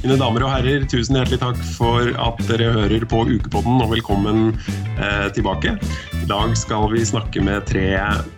Mine 0.00 0.16
damer 0.16 0.46
og 0.46 0.54
herrer, 0.54 0.84
tusen 0.88 1.18
hjertelig 1.18 1.42
takk 1.42 1.58
for 1.76 2.06
at 2.24 2.38
dere 2.48 2.70
hører 2.72 3.02
på 3.04 3.18
Ukepodden, 3.28 3.82
og 3.84 3.90
velkommen 3.92 4.54
eh, 4.96 5.26
tilbake. 5.36 5.74
I 6.16 6.28
dag 6.30 6.54
skal 6.56 6.86
vi 6.88 7.02
snakke 7.04 7.42
med 7.44 7.66
tre 7.68 7.84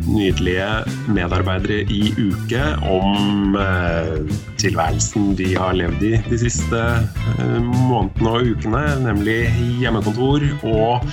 nydelige 0.02 0.66
medarbeidere 1.14 1.84
i 1.86 2.10
Uke 2.18 2.64
om 2.82 3.54
eh, 3.54 4.34
tilværelsen 4.58 5.36
de 5.38 5.52
har 5.54 5.78
levd 5.78 6.02
i 6.08 6.16
de 6.26 6.40
siste 6.42 6.82
eh, 6.82 7.60
månedene 7.62 8.34
og 8.34 8.50
ukene, 8.56 8.82
nemlig 9.06 9.38
hjemmekontor 9.84 10.48
og 10.66 11.06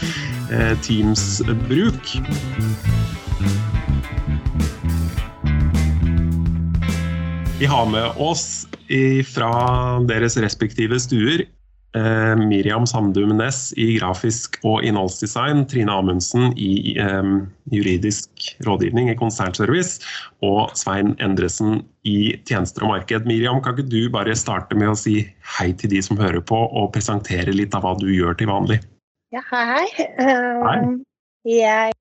eh, 0.50 0.74
Teams-bruk. 0.82 2.16
Vi 7.60 7.66
har 7.70 7.86
med 7.86 8.18
oss 8.18 8.59
fra 9.30 9.54
deres 10.10 10.38
respektive 10.42 10.98
stuer 11.02 11.46
eh, 11.96 12.36
Miriam 12.36 12.86
Samdum 12.88 13.36
Næss 13.38 13.74
i 13.78 13.98
grafisk 13.98 14.60
og 14.68 14.84
innholdsdesign, 14.86 15.66
Trine 15.70 15.94
Amundsen 15.94 16.54
i 16.58 16.96
eh, 17.00 17.32
juridisk 17.74 18.30
rådgivning 18.68 19.10
i 19.12 19.18
konsernservice 19.20 20.02
og 20.46 20.76
Svein 20.78 21.16
Endresen 21.24 21.84
i 22.08 22.36
tjenester 22.48 22.86
og 22.86 22.96
marked. 22.96 23.28
Miriam, 23.30 23.62
kan 23.64 23.78
ikke 23.78 23.90
du 23.90 24.10
bare 24.14 24.38
starte 24.38 24.78
med 24.78 24.94
å 24.94 24.98
si 24.98 25.22
hei 25.58 25.72
til 25.74 25.94
de 25.94 26.02
som 26.06 26.20
hører 26.20 26.42
på, 26.42 26.58
og 26.58 26.94
presentere 26.96 27.56
litt 27.56 27.76
av 27.78 27.86
hva 27.86 27.96
du 28.00 28.10
gjør 28.14 28.38
til 28.40 28.52
vanlig? 28.52 28.82
Ja, 29.34 29.44
hei, 29.52 29.86
hei. 29.94 30.10
Um. 30.18 31.00
Jeg 31.48 31.94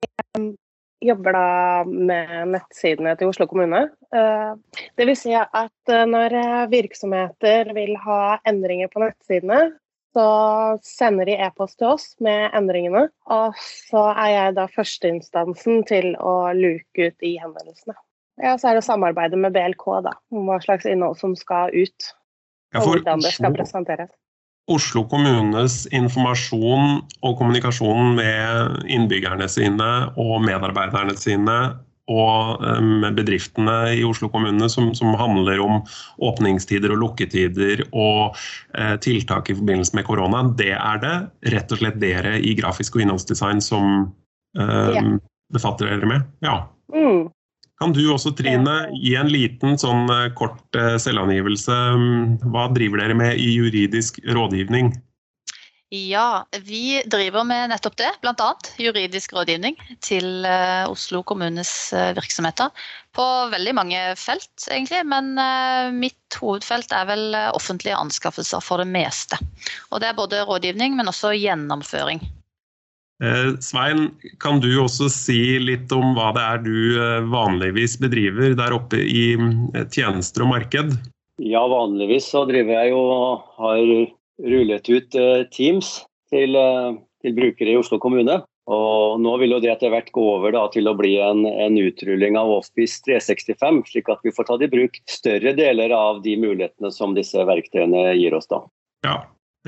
jobber 1.04 1.36
da 1.36 1.48
med 1.88 2.54
nettsidene 2.54 3.14
til 3.18 3.32
Oslo 3.32 3.46
kommune. 3.50 3.86
Eh, 4.14 4.80
det 4.98 5.06
vil 5.08 5.18
si 5.18 5.34
at 5.36 5.92
eh, 5.92 6.06
når 6.08 6.36
virksomheter 6.72 7.72
vil 7.76 7.94
ha 8.04 8.38
endringer 8.48 8.90
på 8.92 9.04
nettsidene, 9.04 9.68
så 10.16 10.28
sender 10.82 11.28
de 11.28 11.36
e-post 11.46 11.78
til 11.78 11.92
oss 11.92 12.10
med 12.24 12.48
endringene. 12.56 13.06
Og 13.30 13.56
så 13.62 14.08
er 14.14 14.30
jeg 14.32 14.58
da 14.58 14.66
førsteinstansen 14.72 15.84
til 15.88 16.14
å 16.18 16.52
luke 16.56 17.10
ut 17.10 17.18
de 17.22 17.34
henvendelsene. 17.38 17.96
Ja, 18.38 18.54
så 18.58 18.70
er 18.70 18.78
det 18.78 18.86
samarbeidet 18.86 19.38
med 19.40 19.54
BLK 19.54 19.84
da, 20.06 20.14
om 20.34 20.46
hva 20.48 20.60
slags 20.62 20.86
innhold 20.86 21.18
som 21.18 21.34
skal 21.38 21.74
ut. 21.74 22.10
Og 22.76 22.84
hvordan 22.92 23.22
det 23.24 23.32
skal 23.34 23.54
presenteres. 23.56 24.10
Oslo 24.68 25.04
kommunes 25.08 25.86
informasjon 25.96 26.98
og 27.24 27.36
kommunikasjon 27.38 28.16
med 28.18 28.88
innbyggerne 28.92 29.48
sine 29.48 29.90
og 30.20 30.42
medarbeiderne 30.44 31.16
sine 31.16 31.58
og 32.08 32.62
med 32.80 33.16
bedriftene 33.18 33.76
i 33.98 34.04
Oslo 34.08 34.30
kommune 34.32 34.68
som, 34.72 34.90
som, 34.96 35.12
handler 35.20 35.60
om 35.60 35.82
åpningstider 36.24 36.94
og 36.94 37.02
lukketider 37.02 37.84
og 37.90 38.36
eh, 38.76 38.94
tiltak 39.04 39.50
i 39.50 39.56
forbindelse 39.58 39.96
med 39.96 40.06
korona, 40.08 40.46
det 40.56 40.72
er 40.76 41.02
det 41.04 41.16
rett 41.52 41.74
og 41.74 41.82
slett 41.82 42.00
dere 42.00 42.38
i 42.40 42.54
grafisk 42.58 42.96
og 42.96 43.04
innholdsdesign 43.04 43.60
som 43.64 44.06
eh, 44.56 45.16
befatter 45.52 45.92
dere 45.92 46.08
med? 46.08 46.28
Ja. 46.44 46.62
Mm. 46.94 47.28
Kan 47.78 47.92
du 47.94 48.02
også, 48.10 48.32
Trine, 48.34 48.88
gi 48.98 49.14
en 49.18 49.28
liten 49.30 49.76
sånn 49.78 50.08
eh, 50.10 50.30
kort 50.38 50.74
eh, 50.74 50.96
selvangivelse. 50.98 51.76
Mm, 51.94 52.38
hva 52.50 52.66
driver 52.74 53.04
dere 53.04 53.14
med 53.18 53.38
i 53.38 53.52
juridisk 53.54 54.18
rådgivning? 54.26 54.96
Ja, 55.94 56.44
vi 56.66 56.98
driver 57.08 57.46
med 57.48 57.70
nettopp 57.70 57.94
det, 57.96 58.10
bl.a. 58.20 58.48
juridisk 58.82 59.32
rådgivning 59.32 59.78
til 60.04 60.42
eh, 60.44 60.90
Oslo 60.90 61.22
kommunes 61.22 61.70
virksomheter. 62.18 62.74
På 63.16 63.24
veldig 63.54 63.76
mange 63.78 64.02
felt, 64.20 64.66
egentlig, 64.66 65.04
men 65.08 65.32
mitt 65.96 66.36
hovedfelt 66.42 66.92
er 66.92 67.06
vel 67.08 67.38
offentlige 67.54 67.96
anskaffelser 67.98 68.62
for 68.62 68.82
det 68.82 68.90
meste. 68.90 69.38
Og 69.88 70.02
det 70.02 70.10
er 70.10 70.18
både 70.18 70.44
rådgivning, 70.50 70.98
men 70.98 71.10
også 71.10 71.32
gjennomføring. 71.38 72.20
Eh, 73.24 73.54
Svein, 73.60 74.12
kan 74.38 74.60
du 74.62 74.70
også 74.78 75.08
si 75.10 75.58
litt 75.58 75.90
om 75.94 76.14
hva 76.14 76.30
det 76.36 76.44
er 76.44 76.60
du 76.62 76.74
eh, 77.02 77.24
vanligvis 77.26 77.96
bedriver 77.98 78.54
der 78.58 78.76
oppe 78.76 79.00
i 79.02 79.32
eh, 79.34 79.86
tjenester 79.90 80.44
og 80.44 80.52
marked? 80.52 80.94
Ja, 81.42 81.64
vanligvis 81.70 82.28
så 82.30 82.44
driver 82.46 82.78
jeg 82.78 82.92
jo 82.92 83.00
og 83.02 83.48
har 83.58 83.82
rullet 84.52 84.86
ut 84.86 85.16
Teams 85.54 85.90
til, 86.30 86.54
til, 87.22 87.34
brukere 87.34 87.74
i 87.74 87.78
Oslo 87.78 87.98
kommune. 88.02 88.40
Og 88.68 89.18
nå 89.22 89.32
vil 89.40 89.54
jo 89.54 89.60
det 89.62 89.70
etter 89.72 89.90
hvert 89.90 90.10
gå 90.14 90.24
over 90.34 90.52
da, 90.54 90.64
til 90.70 90.90
å 90.90 90.94
bli 90.98 91.14
en, 91.22 91.46
en, 91.48 91.78
utrulling 91.78 92.36
av 92.38 92.50
Office 92.58 93.00
365, 93.06 93.80
slik 93.94 94.10
at 94.12 94.22
vi 94.26 94.34
får 94.34 94.50
tatt 94.50 94.66
i 94.66 94.70
bruk 94.70 94.98
større 95.10 95.54
deler 95.58 95.94
av 95.94 96.20
de 96.26 96.36
mulighetene 96.38 96.90
som 96.94 97.16
disse 97.18 97.46
verktøyene 97.48 98.12
gir 98.18 98.36
oss. 98.36 98.50
da. 98.50 98.60
Ja, 99.06 99.16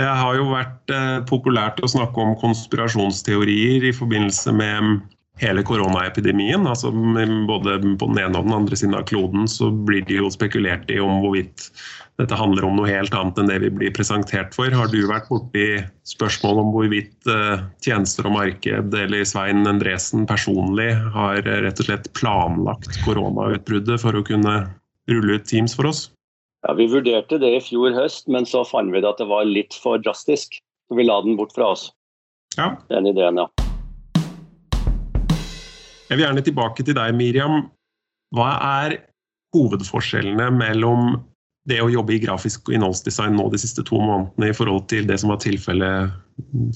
det 0.01 0.09
har 0.09 0.37
jo 0.39 0.51
vært 0.55 0.93
eh, 0.95 1.21
populært 1.29 1.81
å 1.85 1.91
snakke 1.91 2.23
om 2.23 2.37
konspirasjonsteorier 2.41 3.85
i 3.91 3.97
forbindelse 3.97 4.55
med 4.57 5.03
hele 5.41 5.65
koronaepidemien. 5.65 6.67
Altså, 6.69 6.93
både 7.49 7.79
på 8.01 8.09
den 8.11 8.21
ene 8.21 8.39
og 8.39 8.49
den 8.49 8.57
andre 8.57 8.77
siden 8.77 8.97
av 8.97 9.07
kloden 9.09 9.49
så 9.49 9.71
blir 9.71 10.05
det 10.09 10.21
jo 10.21 10.31
spekulert 10.33 10.91
i 10.93 11.01
om 11.01 11.21
hvorvidt 11.23 11.71
dette 12.21 12.37
handler 12.37 12.67
om 12.69 12.77
noe 12.77 12.91
helt 12.91 13.15
annet 13.17 13.39
enn 13.41 13.49
det 13.49 13.59
vi 13.63 13.71
blir 13.73 13.93
presentert 13.97 14.53
for. 14.57 14.73
Har 14.77 14.91
du 14.93 14.99
vært 15.09 15.31
borti 15.31 15.81
spørsmål 16.09 16.61
om 16.65 16.73
hvorvidt 16.75 17.31
eh, 17.33 17.65
tjenester 17.85 18.29
og 18.29 18.37
marked 18.37 18.97
eller 19.05 19.25
Svein 19.29 19.65
Endresen 19.69 20.29
personlig 20.29 20.93
har 21.17 21.41
eh, 21.41 21.61
rett 21.65 21.81
og 21.81 21.89
slett 21.89 22.11
planlagt 22.19 23.01
koronautbruddet 23.07 24.01
for 24.03 24.17
å 24.17 24.25
kunne 24.27 24.63
rulle 25.11 25.41
ut 25.41 25.49
Teams 25.49 25.77
for 25.77 25.89
oss? 25.93 26.09
Ja, 26.67 26.75
Vi 26.77 26.87
vurderte 26.93 27.39
det 27.41 27.55
i 27.57 27.63
fjor 27.65 27.95
høst, 27.97 28.29
men 28.29 28.45
så 28.49 28.65
fant 28.69 28.93
vi 28.93 29.01
det 29.01 29.09
at 29.09 29.21
det 29.21 29.29
var 29.31 29.49
litt 29.49 29.77
for 29.81 30.01
drastisk. 30.03 30.59
Så 30.91 30.99
vi 30.99 31.07
la 31.07 31.21
den 31.25 31.39
bort 31.39 31.55
fra 31.57 31.71
oss. 31.73 31.89
Ja. 32.59 32.75
Den 32.91 33.09
ideen, 33.09 33.41
ja. 33.41 33.47
Jeg 36.11 36.19
vil 36.19 36.25
gjerne 36.27 36.43
tilbake 36.45 36.85
til 36.85 36.97
deg, 36.99 37.15
Miriam. 37.17 37.71
Hva 38.35 38.51
er 38.85 38.97
hovedforskjellene 39.55 40.51
mellom 40.55 41.15
det 41.71 41.79
å 41.83 41.91
jobbe 41.93 42.17
i 42.17 42.23
grafisk 42.23 42.69
og 42.69 42.77
innholdsdesign 42.77 43.37
nå 43.39 43.47
de 43.53 43.61
siste 43.63 43.85
to 43.87 44.01
månedene 44.01 44.51
i 44.51 44.57
forhold 44.57 44.89
til 44.91 45.07
det 45.09 45.21
som 45.23 45.33
var 45.33 45.41
tilfellet 45.43 46.11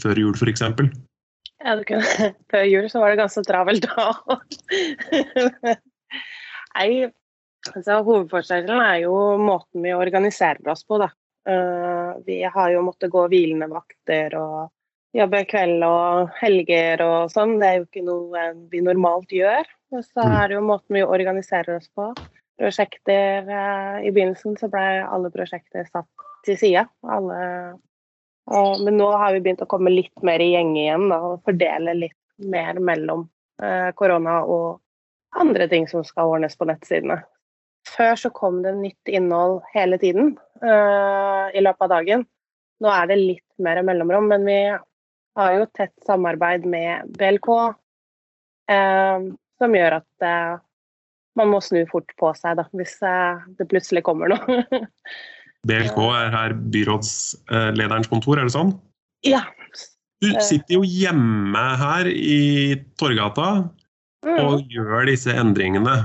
før 0.02 0.20
jul, 0.20 0.38
f.eks.? 0.38 0.62
Ja, 1.64 1.76
før 2.52 2.64
jul 2.68 2.88
så 2.92 3.02
var 3.02 3.12
det 3.12 3.20
ganske 3.20 3.44
travelt 3.48 3.86
da. 3.90 5.76
Nei, 6.78 6.88
Altså, 7.72 8.00
hovedforskjellen 8.04 8.80
er 8.84 8.98
jo 9.06 9.14
måten 9.40 9.84
vi 9.84 9.94
organiserer 9.96 10.68
oss 10.72 10.84
på. 10.84 10.98
Da. 11.00 11.08
Uh, 11.48 12.20
vi 12.26 12.42
har 12.44 12.72
jo 12.72 12.84
måttet 12.84 13.12
gå 13.12 13.24
hvilende 13.32 13.70
vakter 13.72 14.36
og 14.38 14.58
jobbe 15.14 15.44
kveld 15.48 15.84
og 15.86 16.34
helger 16.40 17.04
og 17.04 17.32
sånn. 17.32 17.56
Det 17.60 17.70
er 17.70 17.80
jo 17.80 17.86
ikke 17.88 18.04
noe 18.04 18.44
vi 18.72 18.84
normalt 18.84 19.32
gjør. 19.32 19.64
Og 19.94 20.04
så 20.04 20.26
mm. 20.26 20.36
er 20.36 20.50
det 20.50 20.58
jo 20.58 20.68
måten 20.68 20.98
vi 20.98 21.06
organiserer 21.06 21.78
oss 21.78 21.88
på. 21.96 22.10
Prosjekter 22.60 23.48
uh, 23.48 23.98
I 24.04 24.12
begynnelsen 24.12 24.58
så 24.60 24.68
ble 24.72 24.84
alle 25.08 25.32
prosjekter 25.34 25.88
satt 25.88 26.28
til 26.44 26.60
side. 26.60 26.84
Alle, 27.08 27.40
og, 28.52 28.82
men 28.84 28.98
nå 29.00 29.08
har 29.16 29.32
vi 29.32 29.40
begynt 29.46 29.64
å 29.64 29.70
komme 29.70 29.92
litt 29.94 30.26
mer 30.26 30.42
i 30.44 30.52
gjenge 30.52 30.82
igjen 30.82 31.08
da, 31.08 31.22
og 31.24 31.46
fordele 31.48 31.96
litt 31.96 32.20
mer 32.44 32.76
mellom 32.82 33.30
korona 33.96 34.40
og 34.50 34.80
andre 35.38 35.68
ting 35.70 35.86
som 35.88 36.02
skal 36.04 36.32
ordnes 36.34 36.56
på 36.58 36.66
nettsidene. 36.68 37.20
Før 37.88 38.16
så 38.18 38.30
kom 38.34 38.62
det 38.64 38.74
nytt 38.78 39.12
innhold 39.12 39.60
hele 39.74 39.98
tiden 40.00 40.34
uh, 40.64 41.46
i 41.52 41.62
løpet 41.62 41.86
av 41.86 41.92
dagen. 41.98 42.26
Nå 42.82 42.90
er 42.90 43.08
det 43.10 43.20
litt 43.20 43.62
mer 43.62 43.80
mellomrom, 43.86 44.28
men 44.32 44.46
vi 44.48 44.58
har 45.34 45.56
jo 45.58 45.66
tett 45.76 45.94
samarbeid 46.06 46.66
med 46.68 47.12
BLK, 47.18 47.50
uh, 48.72 49.26
som 49.60 49.76
gjør 49.76 49.98
at 50.00 50.26
uh, 50.26 50.62
man 51.38 51.50
må 51.52 51.60
snu 51.64 51.82
fort 51.90 52.10
på 52.20 52.30
seg 52.38 52.58
da, 52.60 52.66
hvis 52.78 52.96
det 53.02 53.68
plutselig 53.70 54.04
kommer 54.06 54.32
noe. 54.32 54.62
BLK 55.68 55.98
er 56.12 56.32
her 56.34 56.54
byrådslederens 56.74 58.10
kontor, 58.10 58.38
er 58.38 58.48
det 58.48 58.54
sånn? 58.54 58.74
Ja. 59.24 59.42
Du 60.24 60.30
sitter 60.44 60.78
jo 60.78 60.84
hjemme 60.86 61.62
her 61.80 62.08
i 62.08 62.76
Torgata 63.00 63.48
mm. 64.24 64.38
og 64.40 64.72
gjør 64.72 65.08
disse 65.08 65.34
endringene. 65.36 65.96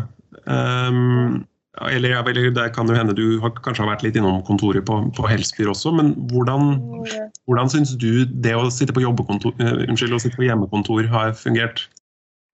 Um, 0.45 1.45
eller, 1.87 2.15
eller, 2.19 2.49
det 2.51 2.65
kan 2.75 2.89
jo 2.89 2.95
hende 2.97 3.15
du 3.15 3.39
har, 3.43 3.53
kanskje 3.63 3.85
har 3.85 3.91
vært 3.93 4.03
litt 4.05 4.17
innom 4.19 4.41
kontoret 4.47 4.85
på, 4.87 4.97
på 5.15 5.27
Helsbyr 5.29 5.71
også, 5.71 5.93
men 5.95 6.11
hvordan, 6.31 6.73
hvordan 7.47 7.71
syns 7.71 7.95
du 8.01 8.25
det 8.27 8.55
å 8.57 8.67
sitte 8.73 8.95
på, 8.95 9.03
uh, 9.03 9.83
unnskyld, 9.85 10.15
å 10.15 10.21
sitte 10.21 10.39
på 10.39 10.47
hjemmekontor 10.47 11.07
har 11.11 11.35
fungert? 11.39 11.85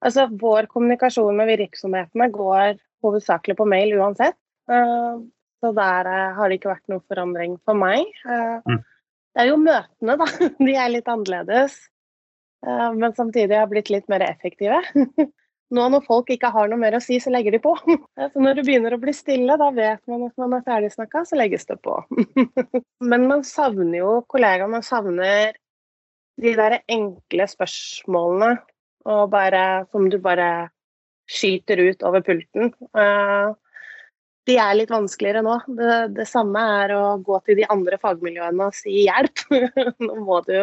Altså, 0.06 0.28
Vår 0.42 0.70
kommunikasjon 0.72 1.38
med 1.38 1.50
virksomhetene 1.54 2.30
går 2.34 2.78
hovedsakelig 3.06 3.58
på 3.58 3.70
mail 3.70 3.96
uansett. 3.98 4.38
Uh, 4.70 5.24
så 5.64 5.72
der 5.78 6.10
uh, 6.10 6.36
har 6.38 6.52
det 6.52 6.60
ikke 6.60 6.74
vært 6.76 6.94
noen 6.94 7.06
forandring 7.10 7.58
for 7.66 7.78
meg. 7.80 8.06
Mm. 8.26 8.84
Det 9.36 9.44
er 9.44 9.52
jo 9.52 9.62
møtene, 9.62 10.20
da. 10.22 10.30
De 10.68 10.76
er 10.76 10.94
litt 10.94 11.10
annerledes. 11.12 11.80
Men 12.66 13.14
samtidig 13.14 13.54
har 13.60 13.68
blitt 13.70 13.92
litt 13.94 14.08
mer 14.10 14.24
effektive. 14.26 14.80
Nå 15.74 15.88
når 15.90 16.04
folk 16.06 16.30
ikke 16.30 16.52
har 16.54 16.70
noe 16.70 16.78
mer 16.78 16.98
å 16.98 17.02
si, 17.02 17.18
så 17.22 17.32
legger 17.34 17.56
de 17.56 17.62
på. 17.64 17.74
Så 18.34 18.42
når 18.42 18.60
det 18.60 18.66
begynner 18.68 18.94
å 18.94 19.02
bli 19.02 19.14
stille, 19.16 19.58
da 19.58 19.72
vet 19.74 20.02
man 20.12 20.28
at 20.28 20.36
man 20.42 20.54
er 20.58 20.66
ferdig 20.68 20.92
snakka, 20.94 21.24
så 21.26 21.40
legges 21.40 21.66
det 21.70 21.80
på. 21.86 21.98
Men 23.12 23.28
man 23.32 23.42
savner 23.48 23.98
jo 24.04 24.20
kollegaer, 24.32 24.70
man 24.70 24.86
savner 24.86 25.58
de 26.42 26.54
der 26.58 26.80
enkle 26.92 27.48
spørsmålene 27.50 28.56
og 29.10 29.30
bare, 29.34 29.86
som 29.94 30.10
du 30.12 30.18
bare 30.22 30.68
skyter 31.32 31.82
ut 31.82 32.04
over 32.06 32.22
pulten. 32.26 32.74
Uh, 32.94 33.54
de 34.46 34.58
er 34.62 34.76
litt 34.78 34.94
vanskeligere 34.94 35.42
nå. 35.46 35.56
Det, 35.78 35.94
det, 36.18 36.28
samme 36.30 36.62
er 36.84 36.94
å 36.98 37.18
gå 37.26 37.40
til 37.46 37.60
de 37.62 37.68
andre 37.72 37.98
fagmiljøene 38.02 38.70
og 38.70 38.78
si 38.78 39.06
hjelp. 39.08 39.46
nå 40.06 40.20
må 40.22 40.42
du 40.46 40.58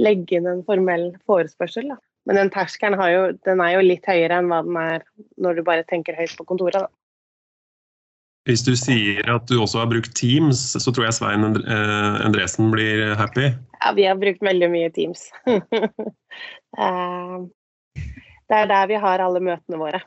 legge 0.00 0.40
inn 0.40 0.50
en 0.50 0.64
formell 0.66 1.12
forespørsel. 1.28 1.92
Da. 1.94 2.00
Men 2.24 2.40
den 2.40 2.50
terskelen 2.52 2.96
er 3.00 3.72
jo 3.74 3.84
litt 3.84 4.06
høyere 4.08 4.40
enn 4.40 4.50
hva 4.52 4.62
den 4.64 4.76
er 4.80 5.02
når 5.40 5.58
du 5.58 5.66
bare 5.66 5.84
tenker 5.88 6.16
høyt 6.16 6.36
på 6.38 6.46
kontoret. 6.48 6.86
Da. 6.86 6.88
Hvis 8.48 8.64
du 8.64 8.74
sier 8.76 9.24
at 9.32 9.46
du 9.48 9.56
også 9.56 9.80
har 9.80 9.88
brukt 9.92 10.12
Teams, 10.16 10.60
så 10.76 10.92
tror 10.92 11.06
jeg 11.06 11.16
Svein 11.16 11.46
eh, 11.62 12.16
Endresen 12.26 12.68
blir 12.72 13.14
happy? 13.16 13.50
Ja, 13.80 13.92
vi 13.96 14.04
har 14.08 14.20
brukt 14.20 14.44
veldig 14.44 14.72
mye 14.72 14.92
Teams. 14.94 15.30
Eh, 16.74 17.34
det 18.50 18.56
er 18.56 18.66
der 18.66 18.88
vi 18.90 18.96
har 18.98 19.22
alle 19.22 19.38
møtene 19.46 19.78
våre. 19.78 20.00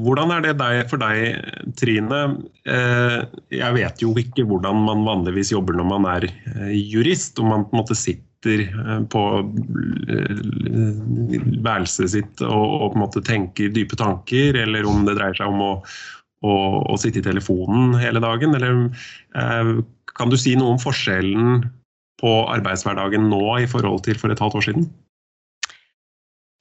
Hvordan 0.00 0.30
er 0.32 0.40
det 0.40 0.54
for 0.88 1.00
deg, 1.02 1.42
Trine? 1.76 2.20
Eh, 2.64 3.18
jeg 3.52 3.76
vet 3.76 4.00
jo 4.00 4.14
ikke 4.16 4.46
hvordan 4.48 4.78
man 4.86 5.04
vanligvis 5.04 5.52
jobber 5.52 5.76
når 5.76 5.88
man 5.90 6.08
er 6.08 6.24
eh, 6.30 6.72
jurist. 6.72 7.36
Om 7.38 7.50
man 7.52 7.66
på 7.66 7.76
en 7.76 7.82
måte 7.82 7.96
sitter 7.98 8.64
eh, 8.64 9.02
på 9.12 9.22
værelset 11.60 12.14
sitt 12.14 12.40
og, 12.40 12.88
på 12.88 12.96
en 12.96 13.04
måte 13.04 13.24
tenker 13.26 13.68
dype 13.76 13.98
tanker, 14.00 14.56
eller 14.64 14.88
om 14.88 15.04
det 15.04 15.18
dreier 15.20 15.36
seg 15.36 15.52
om 15.52 15.60
å, 15.60 15.72
å, 16.40 16.56
å 16.88 16.98
sitte 17.00 17.20
i 17.20 17.28
telefonen 17.28 17.92
hele 18.00 18.24
dagen. 18.24 18.56
Eller 18.56 19.84
kan 20.16 20.32
du 20.32 20.40
si 20.40 20.56
noe 20.56 20.72
om 20.72 20.80
forskjellen 20.80 21.66
på 22.22 22.34
arbeidshverdagen 22.48 23.28
nå 23.28 23.44
i 23.60 23.68
forhold 23.68 24.06
til 24.08 24.16
for 24.16 24.32
et 24.32 24.40
halvt 24.40 24.62
år 24.62 24.70
siden? 24.70 24.88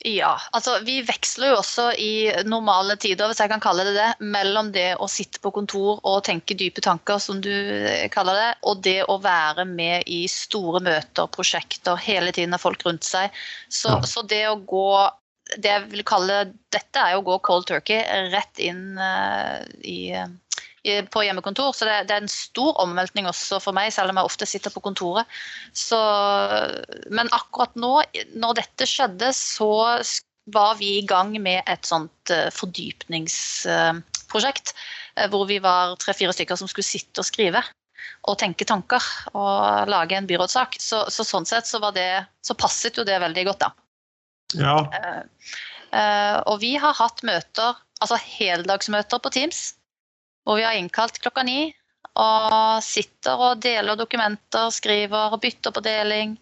Ja, 0.05 0.33
altså 0.49 0.79
vi 0.81 0.95
veksler 1.05 1.51
jo 1.51 1.59
også 1.59 1.91
i 2.01 2.31
normale 2.49 2.95
tider, 2.97 3.29
hvis 3.29 3.41
jeg 3.43 3.51
kan 3.51 3.61
kalle 3.61 3.85
det 3.85 3.93
det, 3.93 4.07
mellom 4.33 4.71
det 4.73 4.95
å 4.97 5.05
sitte 5.11 5.41
på 5.43 5.51
kontor 5.53 5.99
og 6.01 6.23
tenke 6.25 6.57
dype 6.57 6.81
tanker, 6.81 7.19
som 7.21 7.41
du 7.43 7.51
eh, 7.51 8.07
kaller 8.13 8.39
det, 8.39 8.49
og 8.65 8.81
det 8.81 8.97
å 9.05 9.19
være 9.21 9.67
med 9.69 10.09
i 10.09 10.23
store 10.31 10.81
møter, 10.81 11.29
prosjekter, 11.29 11.99
hele 12.01 12.33
tiden 12.33 12.57
har 12.57 12.63
folk 12.63 12.81
rundt 12.87 13.05
seg. 13.05 13.29
Så, 13.69 13.93
ja. 13.93 14.01
så 14.09 14.25
det 14.25 14.47
å 14.49 14.57
gå 14.57 14.87
det 15.59 15.69
jeg 15.69 15.87
vil 15.91 16.05
kalle 16.07 16.45
dette 16.71 17.01
er 17.01 17.13
jo 17.13 17.21
å 17.21 17.27
gå 17.27 17.37
cold 17.43 17.67
turkey 17.67 18.01
rett 18.31 18.61
inn 18.63 18.95
uh, 18.95 19.59
i 19.83 20.15
på 20.83 21.23
hjemmekontor. 21.25 21.71
Så 21.75 21.85
det, 21.85 22.07
det, 22.09 22.15
er 22.15 22.21
en 22.23 22.29
stor 22.31 22.79
omveltning 22.81 23.27
også 23.29 23.59
for 23.61 23.73
meg, 23.77 23.93
selv 23.93 24.09
om 24.11 24.17
jeg 24.17 24.29
ofte 24.29 24.45
sitter 24.49 24.71
på 24.73 24.83
kontoret. 24.83 25.25
Så, 25.77 25.99
men 27.13 27.27
akkurat 27.35 27.75
nå, 27.79 27.93
når 28.33 28.53
dette 28.61 28.85
skjedde, 28.89 29.29
så 29.37 30.01
var 30.51 30.75
vi 30.79 30.97
i 30.97 31.07
gang 31.07 31.41
med 31.41 31.63
et 31.69 31.85
sånt 31.85 32.31
uh, 32.33 32.49
fordypningsprosjekt. 32.55 34.73
Uh, 35.19 35.27
hvor 35.29 35.45
vi 35.49 35.59
var 35.61 35.95
tre-fire 36.01 36.33
stykker 36.33 36.55
som 36.57 36.67
skulle 36.71 36.87
sitte 36.87 37.19
og 37.21 37.25
skrive 37.27 37.61
og 38.29 38.37
tenke 38.41 38.65
tanker 38.69 39.03
og 39.37 39.89
lage 39.89 40.15
en 40.17 40.29
byrådssak. 40.29 40.71
Så, 40.81 40.97
så 41.13 41.23
sånn 41.25 41.45
sett 41.49 41.65
så, 41.69 41.77
det, 41.93 42.25
så, 42.45 42.53
passet 42.57 42.97
jo 42.97 43.03
det 43.07 43.19
veldig 43.21 43.43
godt, 43.49 43.61
da. 43.67 43.71
Ja. 44.57 44.77
Uh, 45.91 46.37
og 46.49 46.55
vi 46.63 46.71
har 46.81 46.93
hatt 46.97 47.19
møter, 47.27 47.71
altså 48.01 48.17
heldagsmøter 48.21 49.17
på 49.21 49.29
Teams 49.33 49.59
hvor 50.45 50.59
vi 50.59 50.65
har 50.65 50.77
innkalt 50.77 51.21
klokka 51.21 51.45
ni. 51.47 51.71
Og 52.19 52.83
sitter 52.83 53.39
og 53.39 53.61
deler 53.63 53.95
dokumenter, 53.95 54.67
skriver, 54.73 55.37
bytter 55.39 55.71
på 55.71 55.83
deling. 55.85 56.35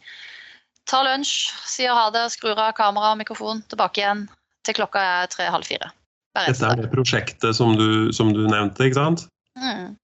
Tar 0.89 1.05
lunsj, 1.05 1.51
sier 1.69 1.93
ha 1.93 2.07
det, 2.13 2.25
skrur 2.33 2.57
av 2.57 2.73
kamera 2.77 3.13
og 3.13 3.19
mikrofon, 3.19 3.61
tilbake 3.69 4.01
igjen 4.01 4.25
til 4.65 4.79
klokka 4.79 5.03
er 5.21 5.29
tre-halv 5.29 5.67
fire. 5.67 5.91
Dette 6.37 6.65
er 6.65 6.81
det 6.81 6.91
prosjektet 6.93 7.57
som 7.57 7.75
du, 7.77 8.09
som 8.15 8.31
du 8.33 8.45
nevnte, 8.49 8.87
ikke 8.87 8.97
sant? 8.97 9.25
Mm. 9.59 9.97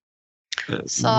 Eh, 0.69 0.81
Så... 0.85 1.13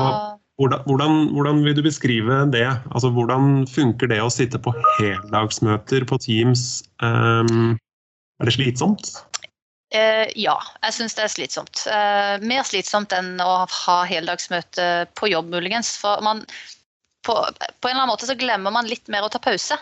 Hvordan, 0.57 0.87
hvordan, 0.89 1.17
hvordan, 1.37 1.59
vil 1.67 1.75
du 1.77 1.83
beskrive 1.85 2.37
det? 2.49 2.65
Altså, 2.95 3.11
hvordan 3.13 3.67
funker 3.69 4.09
det 4.09 4.23
å 4.25 4.31
sitte 4.33 4.57
på 4.57 4.73
heldagsmøter 4.97 6.07
på 6.09 6.17
Teams? 6.25 6.81
Um, 7.05 7.75
er 8.41 8.49
det 8.49 8.55
slitsomt? 8.57 9.11
Eh, 9.97 10.31
ja, 10.41 10.55
jeg 10.83 10.97
syns 10.97 11.17
det 11.17 11.25
er 11.25 11.33
slitsomt. 11.33 11.83
Eh, 11.91 12.37
mer 12.45 12.65
slitsomt 12.67 13.13
enn 13.17 13.37
å 13.43 13.51
ha 13.65 13.99
heldagsmøte 14.09 15.07
på 15.19 15.31
jobb, 15.33 15.53
muligens. 15.55 15.95
For 16.01 16.23
man, 16.25 16.43
på, 17.27 17.37
på, 17.37 17.89
en 17.89 17.93
eller 17.93 18.03
annen 18.03 18.13
måte 18.13 18.29
så 18.29 18.39
glemmer 18.39 18.75
man 18.75 18.91
litt 18.91 19.09
mer 19.13 19.27
å 19.27 19.31
ta 19.33 19.41
pause. 19.43 19.79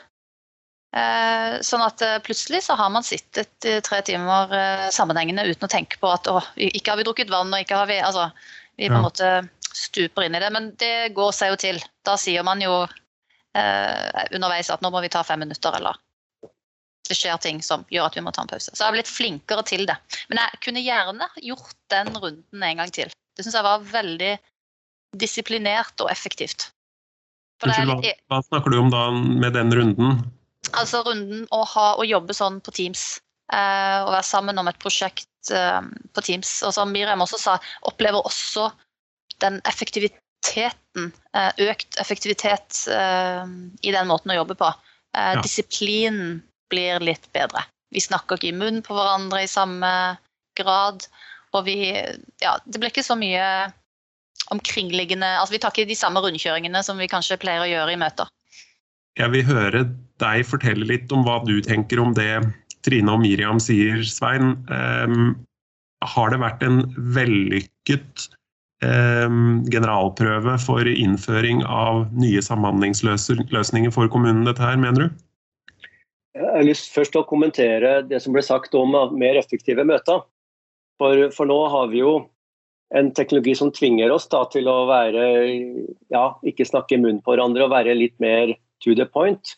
Eh, 0.95 1.57
sånn 1.67 1.83
at 1.83 2.03
plutselig 2.27 2.63
så 2.69 2.77
har 2.79 2.93
man 2.95 3.07
sittet 3.07 3.67
i 3.67 3.81
tre 3.83 3.99
timer 4.07 4.53
sammenhengende 4.95 5.47
uten 5.49 5.67
å 5.67 5.73
tenke 5.73 5.99
på 5.99 6.13
at 6.13 6.31
å, 6.31 6.39
ikke 6.55 6.93
har 6.93 7.01
vi 7.01 7.09
drukket 7.09 7.33
vann, 7.33 7.51
og 7.51 7.65
ikke 7.65 7.81
har 7.81 7.91
vi 7.91 7.99
Altså, 8.05 8.29
vi 8.79 8.91
på 8.91 8.99
en 8.99 9.07
måte 9.07 9.33
stuper 9.75 10.27
inn 10.27 10.37
i 10.39 10.43
det. 10.43 10.51
Men 10.55 10.71
det 10.79 11.15
går 11.17 11.35
seg 11.35 11.53
jo 11.53 11.61
til. 11.61 11.83
Da 12.07 12.17
sier 12.21 12.47
man 12.47 12.63
jo 12.63 12.85
eh, 12.85 14.25
underveis 14.35 14.71
at 14.71 14.83
nå 14.85 14.91
må 14.95 15.03
vi 15.05 15.13
ta 15.13 15.25
fem 15.27 15.43
minutter, 15.43 15.75
eller 15.79 15.99
det 17.09 17.17
skjer 17.19 17.37
ting 17.43 17.61
som 17.63 17.85
gjør 17.93 18.09
at 18.09 18.17
vi 18.17 18.23
må 18.25 18.33
ta 18.33 18.45
en 18.45 18.51
pause. 18.51 18.73
Så 18.73 18.81
jeg 18.81 18.87
har 18.87 18.97
blitt 18.97 19.11
flinkere 19.11 19.65
til 19.69 19.85
det. 19.89 19.97
Men 20.31 20.41
jeg 20.41 20.61
kunne 20.65 20.85
gjerne 20.85 21.29
gjort 21.45 21.77
den 21.93 22.15
runden 22.17 22.65
en 22.69 22.81
gang 22.81 22.93
til. 22.95 23.13
Det 23.37 23.45
syns 23.45 23.59
jeg 23.59 23.67
var 23.67 23.85
veldig 23.91 24.33
disiplinert 25.21 26.01
og 26.03 26.11
effektivt. 26.11 26.71
Unnskyld, 27.65 27.93
hva, 27.93 28.15
hva, 28.33 28.41
snakker 28.49 28.73
du 28.73 28.81
om 28.81 28.91
da 28.93 29.05
med 29.15 29.55
den 29.57 29.71
runden? 29.75 30.25
Altså 30.73 31.05
runden 31.07 31.45
å, 31.55 31.63
ha, 31.75 31.93
å 32.01 32.07
jobbe 32.09 32.37
sånn 32.37 32.59
på 32.65 32.75
Teams. 32.75 33.05
Eh, 33.53 33.99
å 34.01 34.11
være 34.11 34.25
sammen 34.27 34.59
om 34.61 34.69
et 34.71 34.81
prosjekt 34.83 35.53
eh, 35.53 35.81
på 36.17 36.25
Teams. 36.25 36.57
Og 36.67 36.75
som 36.77 36.93
Miriam 36.93 37.23
også 37.25 37.41
sa, 37.41 37.59
opplever 37.89 38.25
også 38.25 38.71
den 39.45 39.61
effektiviteten, 39.69 41.13
eh, 41.37 41.53
økt 41.69 42.01
effektivitet 42.01 42.85
eh, 42.91 43.45
i 43.85 43.95
den 43.95 44.11
måten 44.11 44.33
å 44.33 44.41
jobbe 44.41 44.57
på. 44.59 44.73
Eh, 45.15 45.35
ja. 45.37 45.45
Disiplinen 45.45 46.41
blir 46.75 47.07
litt 47.07 47.31
bedre. 47.37 47.65
Vi 47.95 48.03
snakker 48.03 48.39
ikke 48.39 48.51
i 48.51 48.59
munnen 48.59 48.83
på 48.85 48.97
hverandre 48.97 49.45
i 49.45 49.51
samme 49.51 49.91
grad. 50.59 51.07
Og 51.55 51.67
vi 51.69 51.95
Ja, 52.43 52.59
det 52.67 52.81
blir 52.81 52.91
ikke 52.91 53.07
så 53.07 53.17
mye 53.19 53.71
omkringliggende 54.53 55.29
Altså 55.39 55.55
vi 55.55 55.61
tar 55.63 55.73
ikke 55.73 55.89
de 55.89 55.97
samme 55.97 56.21
rundkjøringene 56.21 56.83
som 56.85 56.99
vi 57.01 57.09
kanskje 57.09 57.39
pleier 57.41 57.65
å 57.65 57.71
gjøre 57.71 57.95
i 57.95 58.01
møter. 58.01 58.29
Jeg 59.15 59.31
vil 59.31 59.47
høre 59.47 59.85
deg 60.23 60.47
fortelle 60.47 60.87
litt 60.89 61.13
om 61.15 61.23
hva 61.27 61.39
du 61.47 61.61
tenker 61.63 62.03
om 62.03 62.15
det 62.17 62.43
Trine 62.85 63.15
og 63.15 63.23
Miriam 63.23 63.61
sier, 63.63 64.03
Svein. 64.05 64.57
Um, 64.69 65.37
har 66.05 66.35
det 66.35 66.41
vært 66.43 66.65
en 66.67 66.83
vellykket 67.17 68.27
um, 68.85 69.63
generalprøve 69.73 70.59
for 70.61 70.91
innføring 70.91 71.63
av 71.65 72.05
nye 72.13 72.43
samhandlingsløsninger 72.45 73.95
for 73.95 74.11
kommunen, 74.13 74.45
dette 74.45 74.61
her, 74.61 74.77
mener 74.77 75.07
du? 75.07 75.24
Jeg 76.35 76.51
har 76.51 76.67
lyst 76.67 76.91
først 76.91 77.15
å 77.15 77.27
kommentere 77.29 78.01
det 78.11 78.19
som 78.23 78.35
ble 78.35 78.43
sagt 78.43 78.75
om 78.75 78.97
mer 79.15 79.39
effektive 79.39 79.85
møter. 79.87 80.25
For, 80.99 81.29
for 81.35 81.47
nå 81.47 81.59
har 81.71 81.91
vi 81.93 82.01
jo 82.01 82.15
en 82.95 83.11
teknologi 83.15 83.55
som 83.59 83.71
tvinger 83.75 84.11
oss 84.15 84.27
da, 84.31 84.45
til 84.51 84.69
å 84.71 84.85
være 84.91 85.25
ja, 86.15 86.25
ikke 86.47 86.67
snakke 86.67 86.97
i 86.97 87.01
munnen 87.03 87.23
på 87.23 87.35
hverandre 87.35 87.67
og 87.67 87.75
være 87.75 87.95
litt 87.99 88.17
mer 88.23 88.55
to 88.83 88.97
the 88.99 89.07
point. 89.07 89.55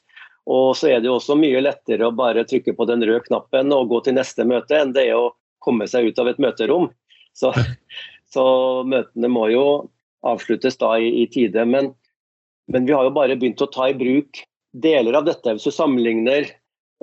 Og 0.46 0.76
så 0.78 0.92
er 0.92 1.00
det 1.00 1.10
jo 1.10 1.16
også 1.18 1.36
mye 1.38 1.62
lettere 1.64 2.06
å 2.06 2.14
bare 2.14 2.44
trykke 2.46 2.76
på 2.76 2.86
den 2.88 3.02
røde 3.04 3.24
knappen 3.26 3.72
og 3.74 3.88
gå 3.90 4.02
til 4.06 4.16
neste 4.16 4.46
møte, 4.46 4.78
enn 4.78 4.92
det 4.94 5.08
er 5.08 5.18
å 5.18 5.32
komme 5.64 5.88
seg 5.90 6.12
ut 6.12 6.20
av 6.22 6.30
et 6.30 6.42
møterom. 6.42 6.90
Så, 7.36 7.50
så 8.34 8.44
møtene 8.86 9.32
må 9.32 9.48
jo 9.52 9.64
avsluttes 10.26 10.78
da 10.80 10.94
i, 11.00 11.08
i 11.22 11.26
tide. 11.32 11.64
Men, 11.66 11.90
men, 12.70 12.86
vi 12.86 12.94
har 12.94 13.08
jo 13.08 13.16
bare 13.16 13.38
begynt 13.38 13.64
å 13.64 13.70
ta 13.72 13.90
i 13.90 13.98
bruk 13.98 14.44
deler 14.76 15.18
av 15.18 15.26
dette. 15.26 15.56
Hvis 15.56 15.66
du 15.66 15.74
sammenligner 15.74 16.52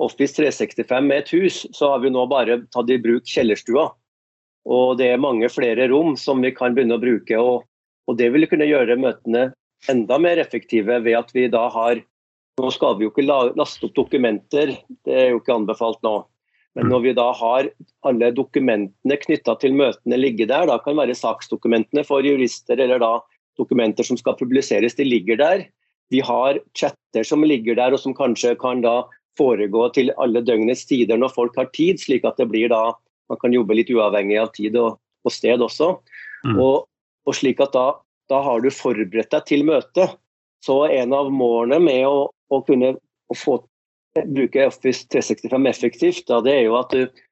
Office 0.02 0.34
365 0.36 1.06
med 1.06 1.22
et 1.22 1.34
hus, 1.36 1.60
så 1.72 1.92
har 1.92 2.02
vi 2.02 2.10
nå 2.10 2.24
bare 2.30 2.62
tatt 2.74 2.90
i 2.90 2.98
bruk 2.98 3.28
kjellerstua. 3.30 3.90
Og 4.64 4.96
det 4.98 5.10
er 5.12 5.20
mange 5.22 5.48
flere 5.52 5.86
rom 5.92 6.16
som 6.18 6.40
vi 6.42 6.50
kan 6.56 6.74
begynne 6.74 6.96
å 6.96 7.02
bruke. 7.02 7.38
Og, 7.38 7.66
og 8.08 8.18
det 8.18 8.30
vil 8.34 8.48
kunne 8.50 8.68
gjøre 8.68 8.98
møtene 8.98 9.50
enda 9.92 10.18
mer 10.18 10.40
effektive 10.40 10.98
ved 11.04 11.18
at 11.18 11.32
vi 11.36 11.48
da 11.52 11.68
har 11.72 12.02
Nå 12.54 12.68
skal 12.70 12.92
vi 12.94 13.02
jo 13.02 13.10
ikke 13.10 13.24
laste 13.26 13.88
opp 13.88 13.96
dokumenter, 13.96 14.70
det 15.02 15.14
er 15.18 15.32
jo 15.32 15.40
ikke 15.40 15.56
anbefalt 15.56 15.98
nå. 16.06 16.20
Men 16.78 16.86
når 16.86 17.00
vi 17.02 17.12
da 17.18 17.24
har 17.34 17.66
alle 18.06 18.28
dokumentene 18.30 19.16
knytta 19.24 19.56
til 19.58 19.74
møtene 19.74 20.20
ligge 20.20 20.46
der, 20.46 20.68
da 20.70 20.76
kan 20.82 20.94
være 20.94 21.16
saksdokumentene 21.18 22.04
for 22.06 22.22
jurister 22.22 22.78
eller 22.78 23.02
da 23.02 23.16
dokumenter 23.58 24.06
som 24.06 24.18
skal 24.18 24.38
publiseres, 24.38 24.94
de 24.94 25.02
ligger 25.02 25.42
der. 25.42 25.64
Vi 26.14 26.22
har 26.22 26.60
chatter 26.78 27.26
som 27.26 27.42
ligger 27.42 27.74
der 27.78 27.94
og 27.94 28.02
som 28.02 28.14
kanskje 28.14 28.54
kan 28.62 28.86
da 28.86 29.00
foregå 29.38 29.88
til 29.94 30.12
alle 30.20 30.42
døgnets 30.44 30.84
tider 30.88 31.18
når 31.20 31.34
folk 31.34 31.56
har 31.58 31.70
tid, 31.74 32.00
slik 32.02 32.26
at 32.28 32.38
det 32.40 32.48
blir 32.50 32.70
da 32.72 32.92
man 33.30 33.40
kan 33.40 33.54
jobbe 33.54 33.76
litt 33.76 33.90
uavhengig 33.92 34.38
av 34.40 34.50
tid 34.56 34.76
og, 34.80 34.98
og 35.24 35.32
sted 35.32 35.62
også. 35.64 35.94
Mm. 36.44 36.58
Og, 36.58 36.84
og, 37.24 37.36
slik 37.36 37.62
at 37.64 37.72
da, 37.76 37.86
da, 38.30 38.40
har 38.44 38.60
du 38.60 38.70
forberedt 38.74 39.32
deg 39.32 39.46
til 39.48 39.64
møtet. 39.66 40.18
Så 40.64 40.82
en 40.88 41.14
av 41.16 41.30
målene 41.32 41.80
med 41.82 42.04
å, 42.08 42.28
å 42.28 42.60
kunne 42.64 42.94
å 42.94 43.36
få, 43.36 43.58
bruke 44.14 44.68
Office 44.68 45.08
365 45.10 45.70
effektivt, 45.70 46.26
da, 46.28 46.40
det 46.44 46.58
er 46.58 46.66
jo 46.68 46.76
at 46.78 46.92
du, 46.94 47.24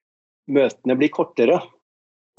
møtene 0.52 0.96
blir 0.98 1.12
kortere. 1.12 1.60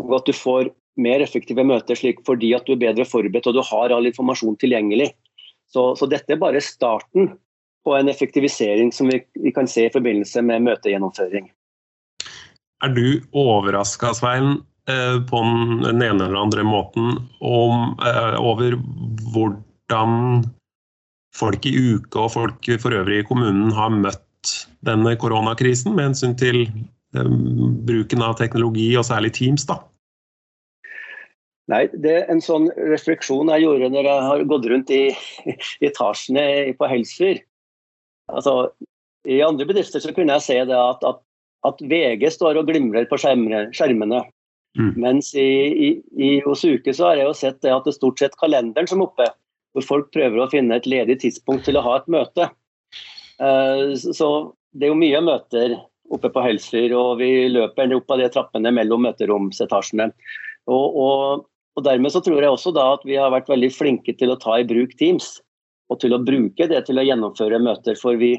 Og 0.02 0.18
at 0.18 0.28
du 0.28 0.34
får 0.36 0.74
mer 1.00 1.24
effektive 1.26 1.64
møter 1.66 1.98
slik 1.98 2.20
fordi 2.28 2.52
at 2.54 2.68
du 2.68 2.76
er 2.76 2.82
bedre 2.82 3.06
forberedt 3.08 3.48
og 3.50 3.56
du 3.58 3.64
har 3.66 3.94
all 3.94 4.10
informasjon 4.10 4.58
tilgjengelig. 4.62 5.12
Så, 5.74 5.94
så 5.98 6.06
dette 6.10 6.36
er 6.36 6.42
bare 6.42 6.62
starten 6.62 7.32
på 7.84 7.96
en 7.98 8.10
effektivisering 8.10 8.92
som 8.92 9.10
vi, 9.12 9.22
vi 9.34 9.52
kan 9.52 9.68
se 9.68 9.88
i 9.88 9.94
forbindelse 9.94 10.42
med 10.46 10.64
møtegjennomføring. 10.68 11.50
Er 12.84 12.92
du 12.96 13.22
overraska, 13.32 14.14
Svein, 14.16 14.58
eh, 14.90 15.20
på 15.30 15.44
den 15.86 16.02
ene 16.04 16.26
eller 16.26 16.42
andre 16.42 16.66
måten 16.68 17.16
om, 17.40 17.96
eh, 18.04 18.36
over 18.40 18.76
hvordan 19.34 20.44
folk 21.36 21.66
i 21.66 21.74
uke 21.96 22.20
og 22.20 22.34
folk 22.36 22.70
for 22.80 22.96
øvrig 22.96 23.24
i 23.24 23.28
kommunen 23.28 23.72
har 23.74 23.94
møtt 23.94 24.52
denne 24.86 25.16
koronakrisen 25.20 25.96
med 25.96 26.12
hensyn 26.12 26.36
til 26.38 26.66
um, 27.16 27.80
bruken 27.88 28.22
av 28.26 28.36
teknologi, 28.38 28.92
og 29.00 29.08
særlig 29.08 29.34
Teams? 29.40 29.66
da? 29.70 29.80
Nei, 31.72 31.86
det 31.96 32.12
er 32.12 32.32
en 32.32 32.44
sånn 32.44 32.68
refleksjon 32.76 33.52
jeg 33.54 33.64
gjorde 33.64 33.90
når 33.94 34.10
jeg 34.10 34.28
har 34.28 34.46
gått 34.52 34.68
rundt 34.68 34.92
i, 34.92 35.04
i 35.48 35.88
etasjene 35.88 36.46
på 36.78 36.90
Helsfyr. 36.92 37.40
Altså, 38.32 38.72
I 39.28 39.42
andre 39.44 39.68
bedrifter 39.68 40.04
så 40.04 40.14
kunne 40.16 40.36
jeg 40.38 40.46
se 40.46 40.58
det 40.70 40.78
at, 40.78 41.04
at, 41.08 41.22
at 41.68 41.84
VG 41.90 42.30
står 42.36 42.60
og 42.60 42.70
glimrer 42.70 43.08
på 43.10 43.20
skjermene. 43.20 44.24
Mm. 44.80 44.94
Mens 44.98 45.34
i, 45.38 45.46
i, 45.70 45.90
i, 46.18 46.30
hos 46.46 46.64
Uke 46.66 46.94
så 46.96 47.12
har 47.12 47.22
jeg 47.22 47.30
jo 47.30 47.38
sett 47.38 47.62
det 47.62 47.74
at 47.74 47.86
det 47.86 47.94
er 47.94 48.00
stort 48.00 48.22
sett 48.22 48.38
kalenderen 48.42 48.90
som 48.90 49.04
er 49.04 49.10
oppe. 49.10 49.30
Hvor 49.74 49.86
folk 49.86 50.12
prøver 50.14 50.42
å 50.42 50.50
finne 50.52 50.78
et 50.78 50.90
ledig 50.90 51.20
tidspunkt 51.24 51.66
til 51.66 51.80
å 51.80 51.86
ha 51.86 51.98
et 51.98 52.12
møte. 52.14 52.50
Uh, 53.42 53.94
så 53.98 54.30
det 54.74 54.88
er 54.88 54.94
jo 54.94 55.00
mye 55.02 55.22
møter 55.26 55.78
oppe 56.14 56.30
på 56.30 56.44
Helsfyr, 56.46 56.94
og 56.94 57.18
vi 57.22 57.48
løper 57.50 57.94
opp 57.96 58.12
av 58.14 58.22
de 58.22 58.30
trappene 58.34 58.74
mellom 58.76 59.06
møteromsetasjene. 59.08 60.12
Og, 60.70 60.98
og, 61.06 61.46
og 61.74 61.86
Dermed 61.86 62.14
så 62.14 62.22
tror 62.24 62.42
jeg 62.42 62.54
også 62.54 62.74
da 62.76 62.92
at 62.96 63.06
vi 63.08 63.18
har 63.18 63.34
vært 63.34 63.50
veldig 63.50 63.72
flinke 63.74 64.14
til 64.20 64.34
å 64.34 64.38
ta 64.42 64.60
i 64.60 64.68
bruk 64.68 64.94
Teams. 65.00 65.36
Og 65.94 66.02
til 66.02 66.16
å 66.16 66.22
bruke 66.26 66.68
det 66.70 66.82
til 66.88 66.98
å 66.98 67.06
gjennomføre 67.06 67.62
møter. 67.62 67.98
For 68.00 68.18
vi, 68.18 68.36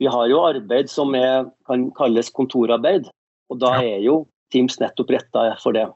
vi 0.00 0.10
har 0.12 0.28
jo 0.28 0.42
arbeid 0.44 0.90
som 0.92 1.14
er, 1.16 1.48
kan 1.68 1.88
kalles 1.96 2.28
kontorarbeid. 2.36 3.08
Og 3.48 3.62
da 3.62 3.78
er 3.80 4.02
jo 4.04 4.26
Teams 4.52 4.78
nettopp 4.80 5.12
retta 5.12 5.50
for 5.62 5.76
det. 5.76 5.86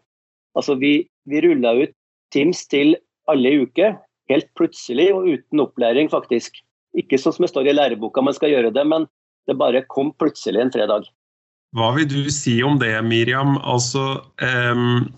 Altså 0.57 0.77
vi, 0.81 1.03
vi 1.29 1.41
rulla 1.45 1.75
ut 1.85 1.95
Teams 2.33 2.65
til 2.73 2.97
alle 3.31 3.53
uker, 3.63 3.97
helt 4.33 4.49
plutselig 4.59 5.11
og 5.13 5.29
uten 5.29 5.63
opplæring, 5.65 6.09
faktisk. 6.13 6.57
Ikke 6.97 7.21
sånn 7.21 7.37
som 7.37 7.47
det 7.47 7.53
står 7.53 7.71
i 7.71 7.77
læreboka 7.77 8.25
man 8.25 8.37
skal 8.37 8.53
gjøre 8.53 8.73
det, 8.75 8.85
men 8.89 9.07
det 9.49 9.59
bare 9.61 9.85
kom 9.93 10.13
plutselig 10.21 10.63
en 10.63 10.73
fredag. 10.73 11.09
Hva 11.77 11.93
vil 11.97 12.09
du 12.09 12.29
si 12.33 12.59
om 12.65 12.79
det, 12.81 12.93
Miriam? 13.05 13.57
Altså, 13.65 14.21
um, 14.41 15.09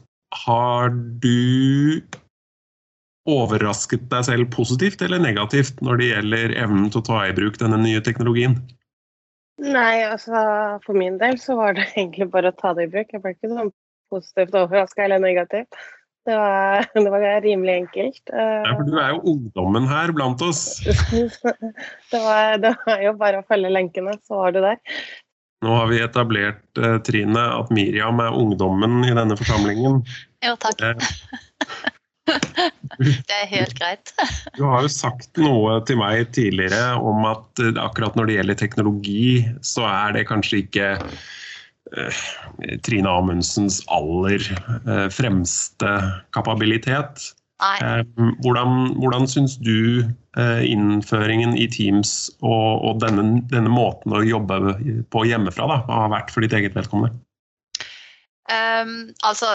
har 0.46 0.94
du 1.22 2.02
overrasket 3.30 4.08
deg 4.10 4.26
selv 4.26 4.50
positivt 4.52 5.02
eller 5.04 5.22
negativt 5.22 5.80
når 5.84 6.00
det 6.00 6.08
gjelder 6.10 6.56
evnen 6.60 6.90
til 6.92 7.00
å 7.00 7.06
ta 7.08 7.22
i 7.24 7.34
bruk 7.36 7.56
denne 7.60 7.80
nye 7.80 8.02
teknologien? 8.04 8.58
Nei, 9.62 10.02
altså 10.02 10.44
for 10.84 10.98
min 10.98 11.16
del 11.20 11.38
så 11.40 11.56
var 11.58 11.76
det 11.78 11.86
egentlig 11.96 12.30
bare 12.32 12.52
å 12.52 12.58
ta 12.58 12.74
det 12.76 12.88
i 12.88 12.94
bruk. 12.94 13.12
Jeg 13.12 13.24
ble 13.24 13.34
ikke 13.36 13.52
sånn 13.52 13.74
positivt 14.12 14.56
overraska 14.58 15.06
eller 15.06 15.22
negativt. 15.22 15.82
Det 16.24 16.36
var, 16.40 16.86
det 17.04 17.10
var, 17.10 17.26
rimelig 17.44 17.74
enkelt. 17.82 18.22
Ja, 18.32 18.76
for 18.76 18.88
Du 18.88 18.96
er 19.00 19.12
jo 19.12 19.34
ungdommen 19.34 19.88
her 19.90 20.12
blant 20.16 20.42
oss. 20.44 20.80
det, 20.84 22.20
var, 22.20 22.56
det 22.62 22.74
var 22.84 23.04
jo 23.04 23.14
bare 23.20 23.42
å 23.42 23.46
følge 23.48 23.72
lenkene, 23.72 24.16
så 24.24 24.40
var 24.42 24.56
du 24.56 24.62
der. 24.64 24.80
Nå 25.64 25.72
har 25.72 25.88
vi 25.88 26.00
etablert, 26.04 26.64
eh, 26.76 26.98
Trine, 27.06 27.40
at 27.56 27.70
Miriam 27.72 28.20
er 28.20 28.36
ungdommen 28.36 29.00
i 29.06 29.14
denne 29.16 29.36
forsamlingen. 29.38 30.02
Jo, 30.44 30.56
takk. 30.60 31.92
Det 32.24 33.34
er 33.34 33.48
helt 33.50 33.74
greit. 33.78 34.12
Du 34.56 34.64
har 34.68 34.84
jo 34.84 34.90
sagt 34.92 35.36
noe 35.40 35.78
til 35.88 35.98
meg 36.00 36.30
tidligere 36.36 36.94
om 36.96 37.26
at 37.28 37.62
eh, 37.62 37.74
akkurat 37.80 38.16
når 38.16 38.30
det 38.30 38.38
gjelder 38.38 38.60
teknologi, 38.60 39.28
så 39.66 39.86
er 39.90 40.14
det 40.16 40.26
kanskje 40.30 40.62
ikke 40.64 40.90
uh, 41.00 42.20
Trine 42.86 43.10
Amundsens 43.10 43.82
aller 43.92 44.44
uh, 44.86 45.08
fremste 45.12 45.94
kapabilitet. 46.36 47.32
Eh, 47.64 48.02
hvordan, 48.44 48.94
hvordan 49.00 49.28
syns 49.30 49.56
du 49.62 50.04
innføringen 50.34 51.52
i 51.56 51.68
Teams 51.70 52.26
og, 52.42 52.82
og 52.82 52.98
denne, 53.04 53.38
denne, 53.52 53.70
måten 53.70 54.12
å 54.12 54.24
jobbe 54.26 54.74
på 55.14 55.22
hjemmefra 55.30 55.68
da, 55.70 55.76
har 55.86 56.10
vært 56.10 56.32
for 56.34 56.42
ditt 56.42 56.56
eget 56.58 56.74
vedkommende? 56.74 57.14
Um, 58.44 59.14
altså, 59.24 59.54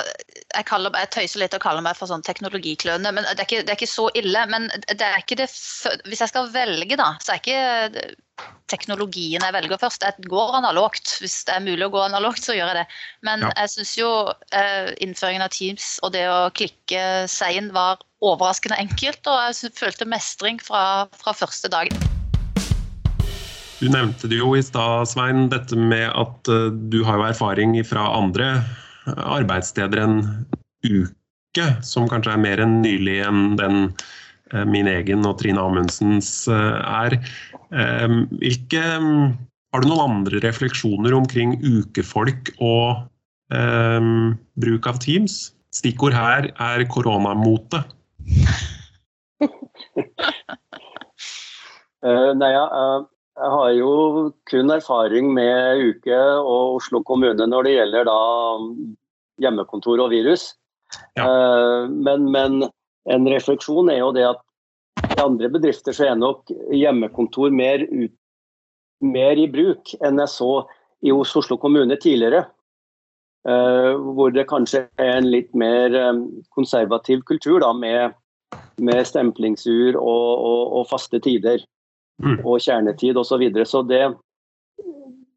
jeg, 0.56 0.66
kaller, 0.66 0.96
jeg, 0.98 1.12
tøyser 1.14 1.44
litt 1.44 1.54
og 1.54 1.62
kaller 1.62 1.84
meg 1.86 1.98
for 2.00 2.10
sånn 2.10 2.26
teknologikløne, 2.26 3.12
men 3.14 3.28
det 3.28 3.36
er, 3.36 3.46
ikke, 3.46 3.62
det 3.62 3.74
er, 3.76 3.78
ikke, 3.78 3.92
så 3.92 4.08
ille. 4.18 4.46
Men 4.50 4.66
det 4.90 5.06
er 5.06 5.22
ikke 5.22 5.38
det 5.44 5.46
Hvis 6.10 6.24
jeg 6.24 6.32
skal 6.32 6.50
velge, 6.56 6.98
da, 6.98 7.12
så 7.22 7.36
er 7.36 7.44
ikke 7.44 8.16
teknologien 8.72 9.44
jeg 9.46 9.54
velger 9.54 9.82
først. 9.82 10.06
Jeg 10.06 10.30
går 10.32 10.58
analogt. 10.62 11.18
Hvis 11.22 11.44
det 11.46 11.58
er 11.58 11.66
mulig 11.66 11.86
å 11.86 11.94
gå 11.94 12.04
analogt, 12.08 12.42
så 12.46 12.58
gjør 12.58 12.72
jeg 12.72 12.82
det. 12.82 13.00
Men 13.30 13.46
ja. 13.46 13.54
jeg 13.62 13.74
syns 13.76 13.96
jo 14.00 14.12
uh, 14.32 14.92
innføringen 14.98 15.46
av 15.46 15.54
Teams 15.54 15.98
og 16.02 16.16
det 16.18 16.26
å 16.32 16.48
klikke 16.56 17.26
seg 17.30 17.62
inn 17.62 17.74
var 17.76 18.02
overraskende 18.26 18.80
enkelt, 18.82 19.22
og 19.32 19.44
jeg 19.48 19.76
følte 19.78 20.10
mestring 20.10 20.60
fra, 20.64 21.06
fra 21.22 21.36
første 21.38 21.72
dag. 21.72 21.94
Du 23.80 23.88
nevnte 23.88 24.28
det 24.28 24.42
jo 24.42 24.58
i 24.58 24.64
stad, 24.64 25.08
Svein, 25.08 25.46
dette 25.52 25.78
med 25.80 26.10
at 26.12 26.50
uh, 26.52 26.68
du 26.92 27.00
har 27.08 27.16
jo 27.16 27.30
erfaring 27.30 27.78
fra 27.88 28.10
andre 28.12 28.60
arbeidssteder 29.08 30.02
enn 30.04 30.18
uke, 30.84 31.68
som 31.88 32.10
kanskje 32.12 32.34
er 32.36 32.42
mer 32.44 32.60
enn 32.60 32.82
nylig 32.84 33.22
enn 33.24 33.56
den 33.60 33.78
uh, 34.52 34.66
min 34.68 34.88
egen 34.92 35.24
og 35.28 35.38
Trine 35.40 35.64
Amundsens 35.64 36.48
er. 36.52 37.16
Hvilke 37.70 38.84
Har 39.70 39.84
du 39.84 39.88
noen 39.88 40.02
andre 40.10 40.40
refleksjoner 40.42 41.14
omkring 41.14 41.54
ukefolk 41.62 42.50
og 42.58 43.06
bruk 44.60 44.88
av 44.90 44.98
Teams? 45.04 45.54
Stikkord 45.70 46.14
her 46.18 46.50
er 46.50 46.86
koronamote. 46.90 47.84
nei, 52.42 52.52
ja, 52.56 52.66
jeg 53.40 53.52
har 53.54 53.70
jo 53.78 53.92
kun 54.50 54.72
erfaring 54.74 55.32
med 55.36 55.84
Uke 55.94 56.18
og 56.42 56.80
Oslo 56.80 57.00
kommune 57.08 57.48
når 57.48 57.68
det 57.68 57.76
gjelder 57.78 58.10
da 58.10 58.20
hjemmekontor 59.40 60.04
og 60.04 60.12
virus. 60.12 60.52
Ja. 61.16 61.24
Eh, 61.24 61.88
men, 61.90 62.28
men, 62.34 62.68
en 63.10 63.26
refleksjon 63.32 63.90
er 63.90 64.02
jo 64.02 64.12
det 64.14 64.26
at 64.28 64.42
i 65.16 65.22
andre 65.24 65.50
bedrifter 65.50 65.96
så 65.96 66.10
er 66.10 66.20
nok 66.20 66.52
hjemmekontor 66.76 67.54
mer, 67.56 67.86
ut, 67.88 68.14
mer 69.02 69.40
i 69.40 69.48
bruk 69.50 69.96
enn 70.04 70.20
jeg 70.20 70.34
så 70.36 70.52
i 71.06 71.14
Oslo 71.16 71.58
kommune 71.58 71.96
tidligere. 71.96 72.44
Eh, 73.48 73.94
hvor 73.96 74.36
det 74.36 74.50
kanskje 74.50 74.84
er 75.00 75.16
en 75.16 75.32
litt 75.32 75.54
mer 75.56 75.96
eh, 75.96 76.24
konservativ 76.52 77.24
kultur 77.30 77.62
da, 77.64 77.72
med, 77.72 78.18
med 78.84 79.06
stemplingsur 79.08 79.96
og, 79.96 80.28
og, 80.36 80.64
og 80.82 80.90
faste 80.92 81.24
tider. 81.24 81.64
Og 82.20 82.60
kjernetid 82.64 83.18
osv. 83.18 83.30
Så, 83.30 83.40
videre. 83.42 83.66
så 83.66 83.84
det, 83.84 84.04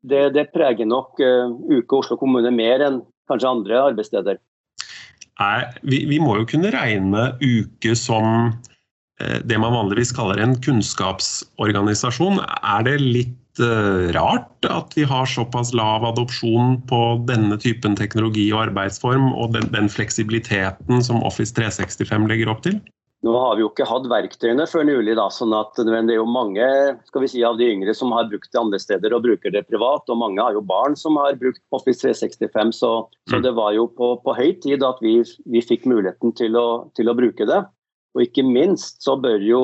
det, 0.03 0.23
det, 0.37 0.49
preger 0.55 0.89
nok 0.89 1.21
uh, 1.23 1.53
Uke 1.71 2.01
Oslo 2.01 2.19
kommune 2.21 2.53
mer 2.55 2.83
enn 2.85 3.03
kanskje 3.31 3.53
andre 3.53 3.83
arbeidssteder. 3.93 4.41
Nei, 5.41 5.59
vi, 5.83 6.05
vi, 6.11 6.19
må 6.23 6.37
jo 6.41 6.49
kunne 6.51 6.73
regne 6.75 7.31
Uke 7.43 7.95
som 7.99 8.27
uh, 8.53 9.39
det 9.45 9.61
man 9.63 9.77
vanligvis 9.77 10.15
kaller 10.17 10.43
en 10.43 10.57
kunnskapsorganisasjon. 10.65 12.43
Er 12.43 12.89
det 12.89 12.99
litt 13.03 13.63
uh, 13.63 14.11
rart 14.17 14.69
at 14.69 14.97
vi 14.99 15.07
har 15.09 15.31
såpass 15.31 15.73
lav 15.77 16.07
adopsjon 16.09 16.81
på 16.91 17.03
denne 17.31 17.59
typen 17.63 17.97
teknologi 17.99 18.49
og 18.53 18.69
arbeidsform, 18.69 19.31
og 19.33 19.55
den, 19.57 19.71
den 19.75 19.93
fleksibiliteten 19.93 21.05
som 21.05 21.23
Office 21.27 21.55
365 21.59 22.29
legger 22.33 22.53
opp 22.53 22.67
til? 22.67 22.83
Nå 23.23 23.33
har 23.39 23.55
vi 23.55 23.63
jo 23.63 23.69
ikke 23.71 23.87
hatt 23.87 24.07
verktøyene 24.11 24.65
før 24.67 24.83
nylig, 24.89 25.13
da, 25.15 25.29
sånn 25.31 25.53
at 25.55 25.77
det 25.79 25.95
er 25.95 26.17
jo 26.17 26.25
mange 26.27 26.67
skal 27.07 27.23
vi 27.23 27.29
si, 27.31 27.45
av 27.47 27.55
de 27.61 27.69
yngre 27.71 27.95
som 27.95 28.11
har 28.17 28.27
brukt 28.27 28.51
det 28.51 28.59
andre 28.59 28.81
steder 28.83 29.15
og 29.15 29.23
bruker 29.23 29.55
det 29.55 29.63
privat. 29.69 30.11
Og 30.11 30.19
mange 30.19 30.43
har 30.43 30.57
jo 30.57 30.65
barn 30.67 30.99
som 30.99 31.21
har 31.21 31.39
brukt 31.39 31.63
Office 31.71 32.03
365, 32.03 32.73
så, 32.81 32.91
så 33.31 33.39
mm. 33.39 33.45
det 33.47 33.53
var 33.61 33.77
jo 33.77 33.87
på, 33.95 34.09
på 34.25 34.35
høy 34.35 34.51
tid 34.65 34.83
at 34.87 34.99
vi, 35.05 35.21
vi 35.55 35.63
fikk 35.63 35.87
muligheten 35.87 36.35
til 36.39 36.59
å, 36.59 36.67
til 36.99 37.13
å, 37.13 37.15
bruke 37.19 37.47
det. 37.47 37.61
Og 38.19 38.27
ikke 38.27 38.43
minst 38.49 39.07
så 39.07 39.17
bør 39.21 39.47
jo 39.47 39.63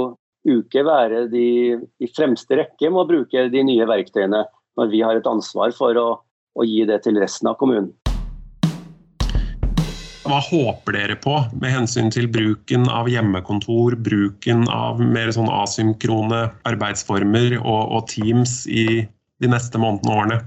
Uke 0.48 0.80
være 0.86 1.26
de, 1.28 1.74
i 2.00 2.08
fremste 2.14 2.56
rekke 2.56 2.88
med 2.88 3.02
å 3.02 3.08
bruke 3.08 3.42
de 3.52 3.62
nye 3.66 3.84
verktøyene. 3.90 4.46
når 4.78 4.90
vi 4.94 5.00
har 5.02 5.18
et 5.18 5.26
ansvar 5.26 5.74
for 5.74 5.98
å, 5.98 6.06
å 6.54 6.64
gi 6.64 6.86
det 6.86 7.02
til 7.04 7.18
resten 7.18 7.50
av 7.50 7.58
kommunen. 7.58 7.90
Hva 10.28 10.42
håper 10.44 10.92
dere 10.92 11.14
på 11.16 11.38
med 11.56 11.72
hensyn 11.72 12.10
til 12.12 12.26
bruken 12.28 12.84
av 12.92 13.08
hjemmekontor, 13.08 13.96
bruken 14.04 14.66
av 14.68 15.00
mer 15.00 15.32
sånn 15.32 15.48
asynkrone 15.48 16.42
arbeidsformer 16.68 17.56
og, 17.62 17.82
og 17.96 18.06
Teams 18.12 18.60
i 18.68 19.06
de 19.40 19.48
neste 19.48 19.80
månedene 19.80 20.12
og 20.12 20.20
årene? 20.20 20.38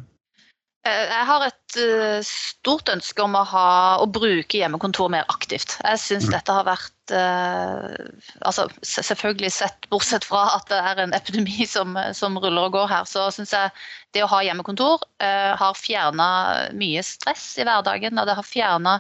Eh, 0.86 1.06
jeg 1.10 1.26
har 1.30 1.44
et 1.46 1.78
uh, 1.78 2.20
stort 2.26 2.90
ønske 2.94 3.22
om 3.22 3.36
å, 3.38 3.42
ha, 3.46 3.66
å, 4.02 4.06
bruke 4.10 4.58
hjemmekontor 4.58 5.10
mer 5.14 5.26
aktivt. 5.34 5.76
Jeg 5.82 6.02
syns 6.02 6.30
mm. 6.30 6.34
dette 6.34 6.56
har 6.58 6.66
vært 6.66 7.14
uh, 7.14 7.98
altså 8.46 8.66
Selvfølgelig 8.82 9.52
sett 9.54 9.90
bortsett 9.94 10.26
fra 10.26 10.44
at 10.60 10.70
det 10.70 10.78
er 10.78 11.04
en 11.04 11.14
epidemi 11.18 11.66
som, 11.70 11.98
som 12.18 12.38
ruller 12.38 12.70
og 12.70 12.78
går 12.78 12.90
her, 12.94 13.10
så 13.10 13.28
syns 13.34 13.54
jeg 13.54 13.74
det 14.14 14.26
å 14.26 14.30
ha 14.30 14.42
hjemmekontor 14.46 15.06
har 15.22 15.78
fjerna 15.78 16.28
mye 16.76 17.02
stress 17.06 17.46
i 17.62 17.66
hverdagen. 17.66 18.18
Og 18.20 18.28
det 18.28 18.36
har 18.36 18.46
fjerna 18.46 18.98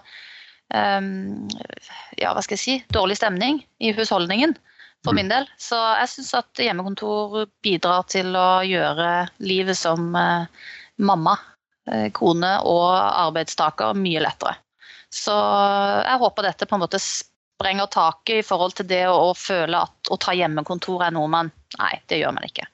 ja, 0.71 2.31
hva 2.31 2.41
skal 2.43 2.55
jeg 2.55 2.61
si, 2.61 2.75
dårlig 2.95 3.17
stemning 3.19 3.59
i 3.83 3.91
husholdningen 3.97 4.53
for 5.03 5.17
min 5.17 5.27
mm. 5.27 5.33
del. 5.33 5.47
Så 5.59 5.79
jeg 5.99 6.11
syns 6.13 6.33
at 6.39 6.63
hjemmekontor 6.63 7.49
bidrar 7.65 8.05
til 8.11 8.31
å 8.39 8.61
gjøre 8.63 9.09
livet 9.43 9.79
som 9.79 10.11
mamma 11.01 11.35
Eh, 11.89 12.11
kone 12.13 12.51
og 12.69 12.89
arbeidstaker 12.93 13.97
mye 13.97 14.21
lettere. 14.21 14.53
Så 15.11 15.33
jeg 15.33 16.21
håper 16.21 16.45
dette 16.45 16.67
på 16.69 16.77
en 16.77 16.83
måte 16.83 17.01
sprenger 17.01 17.89
taket 17.91 18.43
i 18.43 18.45
forhold 18.45 18.75
til 18.77 18.87
det 18.91 19.03
å, 19.09 19.33
føle 19.37 19.81
at 19.87 20.11
å 20.13 20.17
ta 20.21 20.35
hjemmekontor 20.37 21.07
er 21.07 21.15
noe 21.15 21.31
man 21.31 21.51
Nei, 21.79 21.95
det 22.11 22.17
gjør 22.19 22.33
man 22.35 22.43
ikke. 22.43 22.65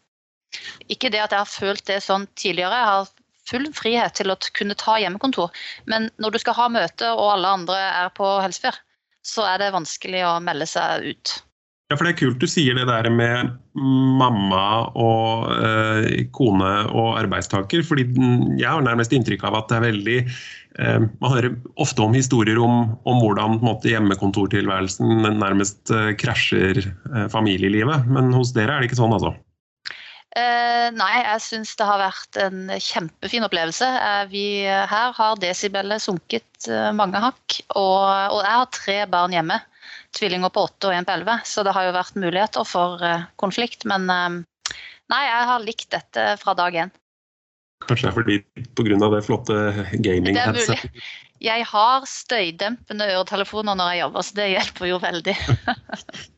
Ikke 0.89 1.11
det 1.13 1.19
at 1.21 1.33
jeg 1.35 1.43
har 1.43 1.49
følt 1.49 1.83
det 1.85 1.99
sånn 2.01 2.23
tidligere. 2.33 2.79
Jeg 2.81 2.89
har 2.89 3.11
full 3.47 3.69
frihet 3.75 4.17
til 4.19 4.33
å 4.33 4.37
kunne 4.57 4.77
ta 4.79 4.97
hjemmekontor. 5.01 5.51
Men 5.85 6.09
når 6.21 6.35
du 6.35 6.43
skal 6.43 6.57
ha 6.59 6.69
møte 6.73 7.11
og 7.15 7.33
alle 7.37 7.55
andre 7.59 7.81
er 8.03 8.13
på 8.17 8.29
helsefer, 8.43 8.77
så 9.27 9.47
er 9.49 9.61
det 9.61 9.75
vanskelig 9.75 10.23
å 10.27 10.37
melde 10.43 10.67
seg 10.69 11.11
ut. 11.11 11.37
Ja, 11.87 11.95
for 11.95 12.03
Det 12.03 12.17
er 12.17 12.19
kult 12.19 12.41
du 12.43 12.49
sier 12.51 12.75
det 12.75 12.83
der 12.89 13.07
med 13.07 13.53
mamma 14.19 14.63
og 14.91 15.45
eh, 15.55 16.25
kone 16.35 16.71
og 16.91 17.13
arbeidstaker. 17.21 17.83
fordi 17.87 18.09
Jeg 18.59 18.67
har 18.67 18.83
nærmest 18.83 19.15
inntrykk 19.15 19.45
av 19.47 19.55
at 19.61 19.69
det 19.71 19.77
er 19.77 19.85
veldig 19.85 20.17
eh, 20.19 20.99
Man 20.99 21.31
hører 21.31 21.55
ofte 21.79 22.03
om 22.03 22.17
historier 22.17 22.59
om, 22.59 22.91
om 23.07 23.23
hvordan 23.23 23.61
hjemmekontortilværelsen 23.87 25.39
nærmest 25.39 25.87
eh, 25.95 26.11
krasjer 26.19 26.83
eh, 26.83 27.27
familielivet. 27.31 28.03
Men 28.11 28.35
hos 28.35 28.51
dere 28.51 28.75
er 28.75 28.83
det 28.83 28.91
ikke 28.91 28.99
sånn, 28.99 29.15
altså? 29.15 29.37
Eh, 30.37 30.87
nei, 30.93 31.13
jeg 31.23 31.43
syns 31.45 31.73
det 31.79 31.87
har 31.89 32.01
vært 32.01 32.37
en 32.43 32.67
kjempefin 32.83 33.47
opplevelse. 33.47 33.87
Eh, 33.87 34.25
vi 34.29 34.43
her 34.67 35.15
har 35.17 35.41
desibelet 35.41 36.03
sunket 36.03 36.69
mange 36.97 37.21
hakk. 37.23 37.59
Og, 37.77 38.05
og 38.35 38.39
jeg 38.43 38.53
har 38.59 38.69
tre 38.75 38.99
barn 39.09 39.33
hjemme 39.35 39.59
tvillinger 40.17 40.53
på 40.53 40.67
åtte 40.67 40.89
og 40.89 40.95
en 40.97 41.05
på 41.05 41.13
elleve, 41.13 41.35
så 41.45 41.61
det 41.65 41.73
har 41.75 41.85
jo 41.85 41.97
vært 41.97 42.15
muligheter 42.17 42.65
for 42.65 43.01
konflikt. 43.37 43.83
Men 43.89 44.07
nei, 44.09 45.19
jeg 45.27 45.43
har 45.51 45.65
likt 45.65 45.91
dette 45.93 46.31
fra 46.41 46.55
dag 46.57 46.77
én. 46.85 46.93
Kanskje 47.85 48.07
det 48.07 48.09
er 48.09 48.15
fordi 48.15 48.37
pga. 48.73 49.09
det 49.13 49.21
flotte 49.27 49.57
gaming-headsetet? 50.01 51.03
Jeg 51.43 51.67
har 51.69 52.07
støydempende 52.09 53.05
øretelefoner 53.13 53.77
når 53.77 53.91
jeg 53.91 54.01
jobber, 54.01 54.25
så 54.25 54.39
det 54.39 54.47
hjelper 54.55 54.89
jo 54.89 54.97
veldig. 55.03 55.35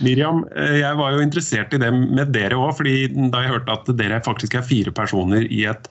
Miriam, 0.00 0.44
eh, 0.56 0.80
jeg 0.80 0.96
var 0.98 1.14
jo 1.14 1.24
interessert 1.24 1.74
i 1.76 1.80
det 1.80 1.90
med 1.92 2.32
dere 2.34 2.58
òg, 2.58 2.76
fordi 2.78 3.08
da 3.32 3.42
jeg 3.44 3.52
hørte 3.54 3.74
at 3.74 3.90
dere 3.98 4.22
faktisk 4.24 4.56
er 4.56 4.66
fire 4.66 4.94
personer 4.94 5.48
i 5.52 5.66
et 5.68 5.90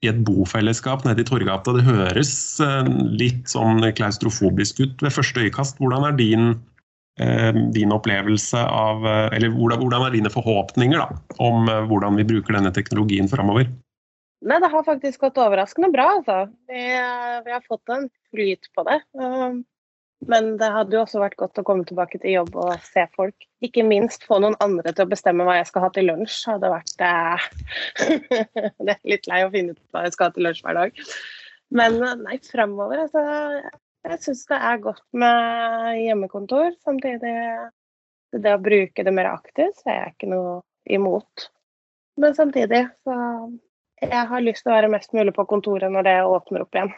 i 0.00 0.08
et 0.08 0.20
bofellesskap 0.24 1.02
nede 1.04 1.20
i 1.20 1.26
Torgata. 1.28 1.74
Det 1.76 1.84
høres 1.84 2.32
eh, 2.64 2.88
litt 3.20 3.50
sånn 3.52 3.84
klaustrofobisk 3.98 4.80
ut 4.80 5.02
ved 5.04 5.12
første 5.12 5.44
øyekast. 5.44 5.76
Hvordan 5.76 6.06
er 6.08 6.14
din, 6.16 6.46
eh, 7.20 7.52
din 7.76 7.92
opplevelse 7.92 8.62
av 8.64 9.04
Eller 9.04 9.52
hvordan 9.52 10.06
er 10.06 10.16
dine 10.16 10.32
forhåpninger 10.32 10.96
da, 10.96 11.20
om 11.36 11.68
hvordan 11.90 12.16
vi 12.16 12.24
bruker 12.32 12.56
denne 12.56 12.72
teknologien 12.72 13.28
framover? 13.28 13.68
Nei, 14.40 14.56
Det 14.56 14.72
har 14.72 14.88
faktisk 14.88 15.20
gått 15.20 15.36
overraskende 15.36 15.92
bra. 15.92 16.16
altså. 16.16 16.48
Vi 16.64 17.52
har 17.52 17.68
fått 17.68 17.92
en 17.92 18.08
flyt 18.32 18.72
på 18.72 18.88
det. 18.88 19.02
Men 20.28 20.52
det 20.60 20.68
hadde 20.68 20.96
jo 20.96 21.02
også 21.02 21.20
vært 21.22 21.38
godt 21.40 21.60
å 21.60 21.64
komme 21.64 21.86
tilbake 21.88 22.18
til 22.20 22.34
jobb 22.34 22.56
og 22.60 22.72
se 22.84 23.06
folk. 23.16 23.46
Ikke 23.64 23.84
minst 23.86 24.26
få 24.28 24.40
noen 24.42 24.56
andre 24.60 24.92
til 24.92 25.06
å 25.06 25.10
bestemme 25.10 25.46
hva 25.48 25.56
jeg 25.56 25.70
skal 25.70 25.86
ha 25.86 25.90
til 25.94 26.10
lunsj. 26.10 26.40
Hadde 26.50 26.72
vært 26.72 27.04
eh... 27.06 27.46
Det 28.84 28.96
er 28.96 29.00
litt 29.08 29.30
lei 29.30 29.40
å 29.46 29.52
finne 29.54 29.76
ut 29.76 29.94
hva 29.94 30.04
jeg 30.04 30.16
skal 30.16 30.28
ha 30.28 30.34
til 30.36 30.48
lunsj 30.48 30.64
hver 30.66 30.76
dag. 30.76 31.00
Men 31.80 31.96
eh, 32.04 32.18
nei, 32.26 32.36
framover, 32.44 33.06
altså. 33.06 33.24
Jeg 34.10 34.22
syns 34.24 34.44
det 34.48 34.58
er 34.70 34.84
godt 34.84 35.04
med 35.22 36.02
hjemmekontor. 36.02 36.76
Samtidig 36.84 37.34
det 38.44 38.54
å 38.54 38.62
bruke 38.62 39.04
det 39.04 39.14
mer 39.14 39.32
aktivt, 39.32 39.80
så 39.80 39.90
er 39.90 39.98
jeg 40.02 40.14
ikke 40.14 40.30
noe 40.34 40.54
imot. 40.88 41.50
Men 42.20 42.36
samtidig 42.36 42.84
så 43.04 43.16
jeg 44.00 44.26
har 44.30 44.44
lyst 44.44 44.64
til 44.64 44.72
å 44.72 44.76
være 44.78 44.92
mest 44.92 45.12
mulig 45.16 45.34
på 45.36 45.44
kontoret 45.48 45.92
når 45.92 46.06
det 46.06 46.16
åpner 46.24 46.64
opp 46.64 46.76
igjen. 46.76 46.92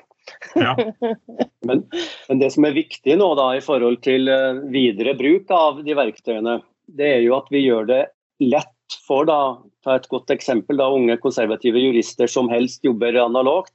Ja. 0.55 0.77
men, 1.69 1.85
men, 2.29 2.39
det 2.43 2.51
som 2.55 2.67
er 2.67 2.77
viktig 2.77 3.17
nå 3.19 3.33
da 3.39 3.49
i 3.57 3.63
forhold 3.65 4.01
til 4.05 4.31
eh, 4.31 4.63
videre 4.73 5.17
bruk 5.19 5.51
av 5.55 5.83
de 5.85 5.97
verktøyene, 5.99 6.61
det 6.87 7.09
er 7.19 7.21
jo 7.25 7.37
at 7.39 7.51
vi 7.53 7.65
gjør 7.65 7.89
det 7.91 8.03
lett 8.43 8.99
for 9.07 9.27
da, 9.29 9.59
ta 9.85 9.97
et 9.97 10.09
godt 10.13 10.31
eksempel, 10.35 10.79
da, 10.81 10.91
unge 10.93 11.17
konservative 11.23 11.81
jurister 11.81 12.31
som 12.31 12.51
helst 12.53 12.85
jobber 12.85 13.17
analogt. 13.23 13.73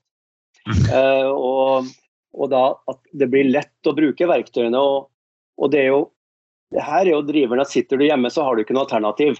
Mm. 0.68 0.84
Eh, 0.94 1.30
og, 1.32 1.90
og, 2.36 2.48
da 2.52 2.64
at 2.92 3.02
det 3.18 3.30
blir 3.32 3.50
lett 3.50 3.90
å 3.90 3.96
bruke 3.98 4.30
verktøyene. 4.30 4.78
Og, 4.78 5.10
og 5.58 5.74
det 5.74 5.86
er 5.86 5.92
jo 5.96 6.06
det 6.76 6.84
her 6.84 7.06
er 7.06 7.14
jo 7.14 7.24
driveren 7.24 7.64
at 7.64 7.72
sitter 7.72 8.00
du 8.00 8.04
hjemme, 8.04 8.28
så 8.28 8.44
har 8.44 8.56
du 8.56 8.64
ikke 8.64 8.76
noe 8.76 8.84
alternativ. 8.84 9.38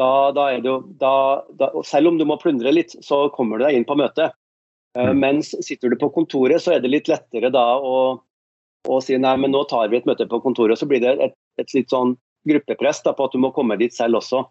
Da, 0.00 0.32
da 0.32 0.46
er 0.54 0.62
det 0.64 0.70
jo, 0.70 0.78
da, 1.00 1.14
da, 1.60 1.68
selv 1.84 2.08
om 2.08 2.16
du 2.16 2.24
må 2.28 2.38
plundre 2.40 2.72
litt, 2.72 2.94
så 3.04 3.26
kommer 3.34 3.60
du 3.60 3.66
deg 3.66 3.76
inn 3.76 3.84
på 3.88 3.98
møtet. 4.00 4.32
Eh, 4.98 5.10
mm. 5.10 5.18
Mens 5.18 5.54
sitter 5.66 5.90
du 5.90 5.96
på 5.96 6.10
kontoret, 6.14 6.62
så 6.62 6.74
er 6.74 6.82
det 6.82 6.92
litt 6.92 7.08
lettere 7.10 7.50
da 7.52 7.64
å, 7.78 7.96
å 8.88 9.00
si 9.04 9.16
nei, 9.18 9.36
men 9.40 9.54
nå 9.54 9.64
tar 9.70 9.88
vi 9.92 10.00
et 10.00 10.08
møte 10.08 10.28
på 10.28 10.42
kontoret. 10.44 10.78
Så 10.78 10.88
blir 10.90 11.02
det 11.04 11.16
et, 11.24 11.36
et 11.60 11.76
litt 11.76 11.92
sånn 11.92 12.16
gruppepress 12.48 13.02
da, 13.06 13.14
på 13.16 13.28
at 13.28 13.34
du 13.34 13.40
må 13.42 13.52
komme 13.56 13.78
dit 13.80 13.94
selv 13.94 14.20
også. 14.20 14.44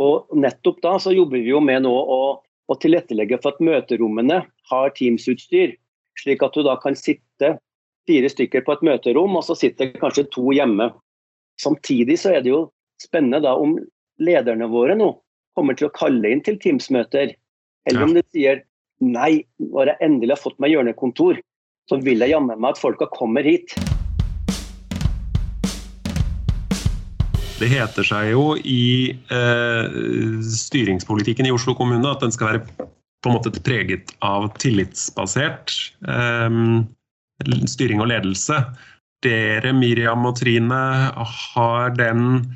Og 0.00 0.30
nettopp 0.36 0.80
da 0.84 0.96
så 1.02 1.12
jobber 1.14 1.40
vi 1.40 1.52
jo 1.52 1.60
med 1.64 1.84
nå 1.84 1.92
å, 1.92 2.20
å 2.40 2.78
tilrettelegge 2.80 3.40
for 3.42 3.54
at 3.54 3.64
møterommene 3.64 4.42
har 4.70 4.94
Teams-utstyr. 4.96 5.74
Slik 6.20 6.44
at 6.44 6.56
du 6.56 6.64
da 6.66 6.76
kan 6.80 6.96
sitte 6.98 7.56
fire 8.08 8.30
stykker 8.30 8.64
på 8.66 8.74
et 8.74 8.84
møterom, 8.86 9.36
og 9.36 9.44
så 9.46 9.56
sitter 9.58 9.92
kanskje 10.00 10.28
to 10.34 10.50
hjemme. 10.56 10.90
Samtidig 11.60 12.16
så 12.22 12.34
er 12.36 12.44
det 12.44 12.52
jo 12.52 12.68
spennende 13.00 13.42
da 13.44 13.54
om 13.56 13.76
lederne 14.20 14.68
våre 14.70 14.96
nå 14.96 15.12
kommer 15.56 15.76
til 15.76 15.88
å 15.88 15.94
kalle 15.96 16.30
inn 16.30 16.42
til 16.44 16.58
Teams-møter. 16.60 17.34
Eller 17.88 18.04
om 18.04 18.14
de 18.14 18.22
sier 18.32 18.62
Nei, 19.00 19.46
når 19.56 19.94
jeg 19.94 20.04
endelig 20.04 20.34
har 20.34 20.42
fått 20.42 20.58
meg 20.60 20.74
hjørnekontor, 20.74 21.38
så 21.88 21.96
vil 22.04 22.20
jeg 22.20 22.34
jammen 22.34 22.60
meg 22.60 22.74
at 22.74 22.80
folka 22.80 23.08
kommer 23.08 23.46
hit. 23.46 23.72
Det 27.60 27.68
heter 27.68 28.04
seg 28.04 28.30
jo 28.34 28.44
i 28.60 29.12
eh, 29.32 29.96
styringspolitikken 30.52 31.48
i 31.48 31.52
Oslo 31.52 31.74
kommune 31.76 32.12
at 32.12 32.20
den 32.24 32.32
skal 32.32 32.52
være 32.52 32.88
på 33.20 33.28
en 33.28 33.36
måte 33.36 33.52
preget 33.64 34.12
av 34.24 34.50
tillitsbasert 34.60 35.74
eh, 36.08 36.60
styring 37.72 38.04
og 38.04 38.12
ledelse. 38.12 38.62
Dere, 39.24 39.72
Miriam 39.76 40.28
og 40.28 40.38
Trine, 40.40 40.84
har 41.16 41.96
den 41.96 42.52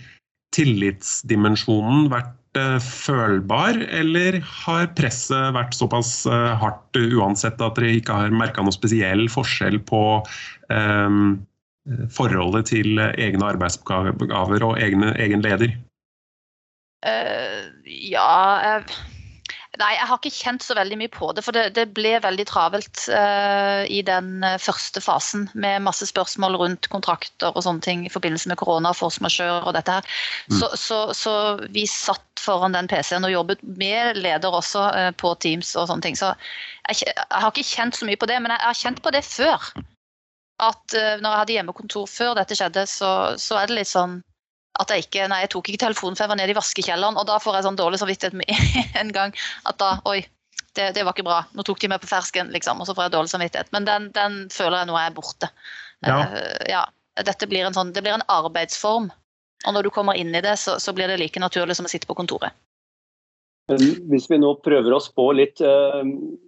tillitsdimensjonen 0.57 2.09
vært 2.13 2.37
følbar, 2.83 3.81
eller 3.91 4.39
har 4.65 4.91
presset 4.99 5.55
vært 5.57 5.75
såpass 5.77 6.23
eh, 6.31 6.53
hardt 6.61 7.01
uansett 7.01 7.61
at 7.63 7.79
dere 7.79 7.97
ikke 7.99 8.19
har 8.21 8.35
merka 8.35 8.65
noe 8.65 8.75
spesiell 8.75 9.27
forskjell 9.33 9.81
på 9.89 10.05
um, 10.71 11.25
forholdet 12.15 12.71
til 12.71 13.01
egne 13.01 13.51
arbeidsoppgaver 13.55 14.65
og 14.65 14.79
egne, 14.81 15.13
egen 15.21 15.45
leder? 15.45 15.75
Uh, 17.05 17.69
ja, 17.85 18.31
jeg 18.65 19.14
Nei, 19.81 19.91
jeg 19.97 20.07
har 20.07 20.19
ikke 20.21 20.31
kjent 20.31 20.63
så 20.63 20.75
veldig 20.79 20.97
mye 21.01 21.11
på 21.11 21.33
det. 21.35 21.43
For 21.43 21.57
det, 21.57 21.65
det 21.75 21.89
ble 21.97 22.13
veldig 22.23 22.45
travelt 22.47 23.07
uh, 23.11 23.83
i 23.91 24.03
den 24.07 24.45
eh, 24.47 24.59
første 24.63 25.03
fasen 25.03 25.49
med 25.59 25.83
masse 25.83 26.07
spørsmål 26.07 26.59
rundt 26.61 26.87
kontrakter 26.93 27.51
og 27.51 27.65
sånne 27.67 27.83
ting 27.83 28.05
i 28.07 28.13
forbindelse 28.13 28.53
med 28.53 28.61
korona, 28.61 28.93
force 28.95 29.23
majeure 29.25 29.65
og 29.67 29.75
dette 29.75 29.97
her. 29.97 30.13
Mm. 30.47 30.59
Så, 30.61 30.69
så, 30.79 30.99
så, 31.17 31.35
vi 31.75 31.89
satt 31.91 32.23
foran 32.39 32.77
den 32.77 32.91
PC-en 32.91 33.27
og 33.27 33.35
jobbet 33.35 33.65
med 33.81 34.21
leder 34.21 34.55
også 34.55 34.85
uh, 34.95 35.11
på 35.19 35.35
Teams 35.43 35.75
og 35.75 35.89
sånne 35.91 36.07
ting. 36.07 36.21
Så 36.21 36.31
jeg, 36.87 37.09
jeg, 37.09 37.27
har 37.35 37.51
ikke 37.51 37.67
kjent 37.67 37.99
så 37.99 38.07
mye 38.07 38.21
på 38.21 38.31
det, 38.31 38.39
men 38.45 38.55
jeg, 38.55 38.63
jeg 38.63 38.71
har 38.71 38.83
kjent 38.85 39.03
på 39.03 39.15
det 39.17 39.25
før. 39.27 39.73
At 40.63 40.95
uh, 40.95 41.17
når 41.19 41.27
jeg 41.27 41.41
hadde 41.43 41.59
hjemmekontor 41.59 42.07
før 42.11 42.39
dette 42.39 42.61
skjedde, 42.61 42.87
så, 42.91 43.11
så 43.43 43.59
er 43.59 43.73
det 43.73 43.81
litt 43.81 43.91
sånn 43.91 44.21
at 44.83 44.91
jeg 44.91 45.05
ikke 45.07 45.27
Nei, 45.31 45.41
jeg 45.45 45.53
tok 45.55 45.69
ikke 45.71 45.85
telefonen, 45.87 46.17
for 46.17 46.25
jeg 46.25 46.33
var 46.33 46.41
nede 46.41 46.55
i 46.55 46.59
vaskekjelleren. 46.59 47.19
Og 47.21 47.27
da 47.29 47.39
får 47.43 47.59
jeg 47.59 47.67
sånn 47.69 47.79
dårlig 47.79 48.01
samvittighet 48.03 48.39
med 48.39 48.51
en 49.01 49.13
gang. 49.15 49.35
At 49.71 49.79
da 49.83 49.97
Oi, 50.11 50.21
det, 50.75 50.91
det, 50.97 51.05
var 51.07 51.15
ikke 51.15 51.27
bra. 51.27 51.41
Nå 51.55 51.65
tok 51.67 51.81
de 51.83 51.91
meg 51.93 52.03
på 52.03 52.11
fersken, 52.11 52.51
liksom. 52.55 52.83
Og 52.83 52.89
så 52.89 52.97
får 52.97 53.07
jeg 53.07 53.15
dårlig 53.15 53.31
samvittighet. 53.31 53.71
Men 53.77 53.87
den, 53.89 54.11
den 54.17 54.41
føler 54.53 54.81
jeg 54.83 54.91
nå 54.91 54.99
er 54.99 55.15
borte. 55.15 55.51
Ja. 56.07 56.19
Uh, 56.35 56.63
ja. 56.71 56.85
Dette 57.23 57.47
blir 57.47 57.63
en 57.63 57.77
sånn, 57.77 57.93
det 57.95 58.03
blir 58.03 58.17
en 58.17 58.27
arbeidsform. 58.33 59.13
Og 59.65 59.77
når 59.77 59.87
du 59.87 59.93
kommer 59.95 60.19
inn 60.19 60.35
i 60.35 60.43
det, 60.43 60.57
så, 60.59 60.81
så 60.83 60.93
blir 60.97 61.09
det 61.09 61.21
like 61.23 61.41
naturlig 61.41 61.79
som 61.79 61.87
å 61.87 61.93
sitte 61.93 62.11
på 62.11 62.17
kontoret. 62.19 62.57
Hvis 63.71 64.27
vi 64.29 64.37
nå 64.37 64.51
prøver 64.61 64.93
å 64.93 65.01
spå 65.01 65.31
litt 65.39 65.63
uh, 65.65 66.03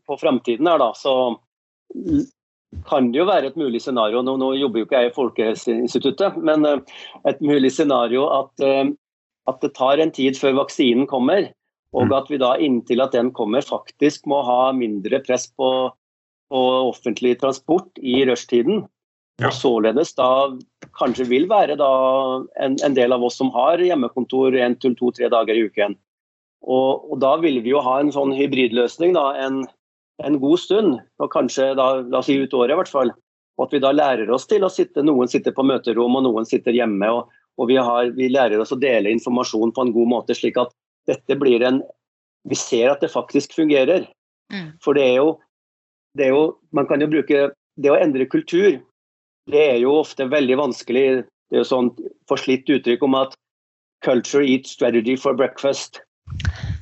på 0.05 0.19
fremtiden 0.21 0.69
her, 0.69 0.83
da, 0.83 0.91
så 0.99 1.15
kan 2.87 3.11
det 3.13 3.21
jo 3.21 3.27
være 3.29 3.51
et 3.51 3.59
mulig 3.59 3.81
scenario. 3.83 4.23
Nå, 4.25 4.37
nå 4.41 4.53
jobber 4.59 4.83
jo 4.83 4.89
ikke 4.89 5.03
jeg 5.03 5.11
i 5.11 5.17
Folkehelseinstituttet, 5.17 6.39
men 6.45 6.67
uh, 6.67 6.97
et 7.29 7.41
mulig 7.45 7.71
scenario 7.75 8.27
at, 8.33 8.53
uh, 8.65 8.91
at, 9.51 9.61
det 9.63 9.73
tar 9.79 10.03
en 10.03 10.13
tid 10.15 10.39
før 10.39 10.59
vaksinen 10.63 11.07
kommer. 11.11 11.51
Og 11.97 12.11
mm. 12.11 12.17
at 12.19 12.33
vi 12.33 12.41
da 12.43 12.57
inntil 12.61 13.05
at 13.05 13.15
den 13.15 13.31
kommer, 13.33 13.65
faktisk 13.65 14.27
må 14.29 14.43
ha 14.45 14.73
mindre 14.77 15.23
press 15.25 15.47
på, 15.57 15.71
på 16.53 16.65
offentlig 16.91 17.37
transport 17.41 18.03
i 18.03 18.21
rushtiden. 18.29 18.85
Ja. 19.41 19.51
Og 19.51 19.57
således 19.57 20.15
da 20.17 20.29
kanskje 20.97 21.29
vil 21.29 21.45
være 21.49 21.77
da 21.77 21.93
en, 22.57 22.79
en, 22.81 22.95
del 22.97 23.13
av 23.13 23.25
oss 23.25 23.37
som 23.37 23.51
har 23.53 23.83
hjemmekontor 23.85 24.57
en 24.65 24.77
til 24.81 24.97
to-tre 24.97 25.29
dager 25.33 25.59
i 25.59 25.67
uken. 25.69 25.97
Og, 26.67 27.13
og, 27.13 27.19
da 27.21 27.35
vil 27.43 27.61
vi 27.63 27.75
jo 27.75 27.83
ha 27.85 27.99
en 28.01 28.13
sånn 28.15 28.33
hybridløsning 28.35 29.13
da, 29.15 29.29
en, 29.45 29.67
en 30.25 30.39
god 30.41 30.61
stund, 30.61 30.99
og 31.21 31.33
kanskje 31.33 31.73
da, 31.77 31.89
la 32.01 32.21
oss 32.21 32.29
si 32.31 32.39
ut 32.41 32.55
året 32.57 32.75
i 32.75 32.79
hvert 32.81 32.93
fall. 32.93 33.13
Og 33.57 33.67
at 33.67 33.75
vi 33.77 33.81
da 33.85 33.93
lærer 33.93 34.31
oss 34.33 34.47
til 34.49 34.65
å 34.65 34.73
sitte, 34.73 35.05
noen 35.05 35.29
sitter 35.33 35.55
på 35.57 35.65
møterom 35.67 36.19
og 36.19 36.25
noen 36.27 36.49
sitter 36.49 36.77
hjemme. 36.77 37.09
og, 37.13 37.33
og 37.57 37.71
vi, 37.71 37.77
har, 37.81 38.11
vi, 38.17 38.29
lærer 38.33 38.61
oss 38.61 38.75
å 38.75 38.81
dele 38.81 39.13
informasjon 39.13 39.73
på 39.73 39.85
en 39.85 39.93
god 39.95 40.13
måte, 40.13 40.37
slik 40.37 40.59
at 40.61 40.75
dette 41.09 41.39
blir 41.39 41.65
en 41.65 41.83
Vi 42.47 42.55
ser 42.55 42.93
at 42.93 43.01
det 43.03 43.11
faktisk 43.11 43.57
fungerer. 43.57 44.07
Mm. 44.53 44.79
For 44.83 44.95
det 44.95 45.03
er, 45.03 45.17
jo, 45.19 45.39
det 46.15 46.29
er 46.29 46.37
jo 46.37 46.59
Man 46.71 46.87
kan 46.87 47.01
jo 47.03 47.09
bruke 47.11 47.51
Det 47.75 47.91
å 47.91 47.99
endre 47.99 48.29
kultur, 48.31 48.79
det 49.51 49.63
er 49.63 49.81
jo 49.83 49.97
ofte 49.99 50.29
veldig 50.31 50.57
vanskelig. 50.59 51.25
Det 51.51 51.59
er 51.59 51.61
jo 51.61 51.67
sånn 51.69 51.91
forslitt 52.31 52.71
uttrykk 52.71 53.03
om 53.03 53.15
at 53.15 53.35
'culture 54.03 54.43
eats 54.43 54.71
strategy 54.71 55.17
for 55.17 55.35
breakfast'. 55.35 56.01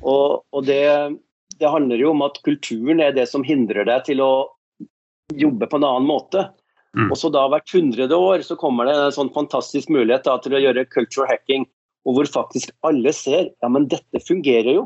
Og, 0.01 0.41
og 0.53 0.65
det, 0.65 1.17
det, 1.59 1.69
handler 1.71 2.01
jo 2.01 2.11
om 2.13 2.23
at 2.25 2.41
kulturen 2.47 3.01
er 3.03 3.15
det 3.15 3.27
som 3.31 3.45
hindrer 3.45 3.87
deg 3.87 4.05
til 4.07 4.21
å 4.23 4.31
jobbe 5.33 5.67
på 5.69 5.79
en 5.79 5.87
annen 5.87 6.09
måte. 6.09 6.47
Mm. 6.95 7.09
Og 7.09 7.17
så 7.19 7.31
da 7.33 7.45
Hvert 7.51 7.71
hundrede 7.75 8.15
år 8.15 8.43
så 8.45 8.57
kommer 8.59 8.87
det 8.87 8.95
en 8.97 9.15
sånn 9.15 9.33
fantastisk 9.35 9.91
mulighet 9.91 10.27
da, 10.27 10.37
til 10.41 10.55
å 10.55 10.61
gjøre 10.63 10.87
culture 10.91 11.27
hacking, 11.29 11.65
og 12.05 12.19
hvor 12.19 12.29
faktisk 12.29 12.71
alle 12.87 13.11
ser 13.15 13.49
ja, 13.49 13.71
men 13.71 13.89
dette 13.91 14.21
fungerer 14.23 14.77
jo. 14.77 14.85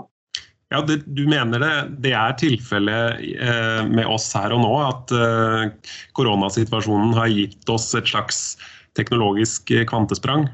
Ja, 0.70 0.84
det, 0.86 1.02
Du 1.06 1.26
mener 1.30 1.62
det, 1.62 1.74
det 2.06 2.14
er 2.14 2.36
tilfellet 2.38 3.22
eh, 3.42 3.86
med 3.90 4.06
oss 4.06 4.28
her 4.38 4.54
og 4.54 4.62
nå, 4.62 4.74
at 4.86 5.14
eh, 5.14 5.94
koronasituasjonen 6.18 7.16
har 7.18 7.32
gitt 7.34 7.74
oss 7.74 7.90
et 7.98 8.10
slags 8.10 8.54
teknologisk 8.98 9.74
kvantesprang? 9.90 10.48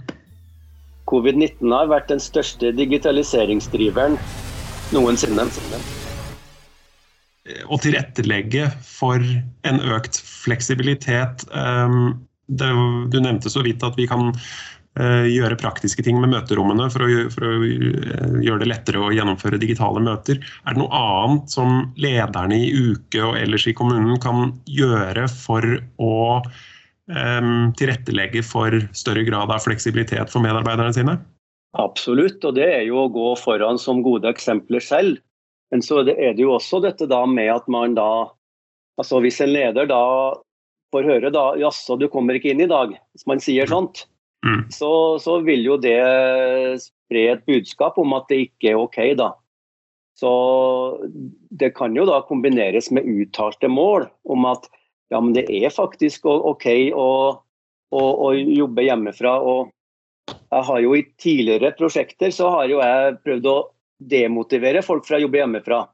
Covid-19 1.12 1.70
har 1.70 1.92
vært 1.92 2.10
den 2.10 2.24
største 2.24 2.72
digitaliseringsdriveren 2.76 4.18
noensinne. 4.96 5.46
Å 7.46 7.78
tilrettelegge 7.78 8.72
for 8.82 9.22
en 9.22 9.84
økt 9.94 10.18
fleksibilitet. 10.26 11.46
Ehm, 11.54 12.16
det, 12.48 12.72
du 13.14 13.20
nevnte 13.22 13.52
så 13.54 13.62
vidt 13.66 13.84
at 13.86 13.98
vi 14.00 14.08
kan 14.10 14.32
eh, 14.34 15.28
gjøre 15.30 15.58
praktiske 15.62 16.02
ting 16.06 16.18
med 16.22 16.32
møterommene 16.34 16.88
for 16.94 17.06
å, 17.06 17.10
for 17.34 17.46
å, 17.46 17.60
eh, 17.66 18.40
gjøre 18.46 18.64
det 18.64 18.70
lettere 18.72 19.02
å 19.02 19.12
gjennomføre 19.14 19.62
digitale 19.62 20.02
møter. 20.02 20.42
Er 20.66 20.74
det 20.74 20.82
noe 20.82 21.02
annet 21.02 21.54
som 21.54 21.92
lederne 22.02 22.58
i 22.58 22.72
uke 22.74 23.22
og 23.22 23.38
ellers 23.38 23.68
i 23.70 23.76
kommunen 23.78 24.18
kan 24.24 24.56
gjøre 24.66 25.28
for 25.30 25.78
å 26.02 26.18
um, 26.42 27.72
tilrettelegge 27.78 28.42
for 28.46 28.78
større 28.98 29.26
grad 29.28 29.54
av 29.54 29.62
fleksibilitet 29.66 30.34
for 30.34 30.46
medarbeiderne 30.46 30.98
sine? 30.98 31.18
Absolutt, 31.78 32.40
og 32.48 32.56
det 32.56 32.68
er 32.72 32.84
jo 32.88 33.04
å 33.04 33.12
gå 33.12 33.34
foran 33.38 33.78
som 33.82 34.02
gode 34.06 34.30
eksempler 34.32 34.84
selv. 34.84 35.20
Men 35.74 35.82
så 35.82 36.02
er 36.04 36.36
det 36.36 36.44
jo 36.44 36.56
også 36.56 36.82
dette 36.84 37.08
da 37.10 37.24
med 37.30 37.50
at 37.52 37.70
man 37.72 37.96
da 37.98 38.10
altså 38.96 39.20
Hvis 39.20 39.42
en 39.44 39.52
leder 39.52 39.90
da 39.90 40.02
får 40.96 41.08
høre 41.10 41.32
da 41.34 41.50
jaså, 41.60 41.98
du 42.00 42.08
kommer 42.08 42.38
ikke 42.38 42.54
inn 42.54 42.62
i 42.64 42.70
dag, 42.72 42.94
hvis 43.12 43.26
man 43.28 43.42
sier 43.44 43.68
sånt, 43.68 44.06
mm. 44.46 44.70
så, 44.72 44.92
så, 45.20 45.42
vil 45.44 45.66
jo 45.66 45.76
det 45.82 45.98
spre 46.80 47.26
et 47.34 47.44
budskap 47.50 47.98
om 48.00 48.16
at 48.16 48.30
det 48.32 48.46
ikke 48.46 48.72
er 48.72 48.80
OK, 48.80 49.02
da. 49.20 49.34
Så 50.16 50.32
det 51.52 51.74
kan 51.76 51.98
jo 51.98 52.06
da 52.08 52.22
kombineres 52.24 52.88
med 52.96 53.04
uttalte 53.04 53.68
mål 53.68 54.08
om 54.32 54.48
at 54.48 54.70
ja, 55.12 55.20
men 55.20 55.36
det 55.36 55.44
er 55.52 55.74
faktisk 55.76 56.24
OK 56.32 56.70
å, 56.96 57.10
å, 57.92 58.02
å 58.02 58.32
jobbe 58.32 58.88
hjemmefra. 58.88 59.36
og 59.44 59.74
jeg 60.32 60.64
har 60.70 60.80
jo 60.82 60.96
I 60.96 61.04
tidligere 61.22 61.76
prosjekter 61.78 62.32
så 62.34 62.50
har 62.54 62.72
jo 62.72 62.80
jeg 62.80 63.18
prøvd 63.26 63.52
å 63.52 63.58
demotivere 64.00 64.82
folk 64.86 65.06
fra 65.08 65.20
å 65.20 65.26
jobbe 65.26 65.42
hjemmefra. 65.42 65.86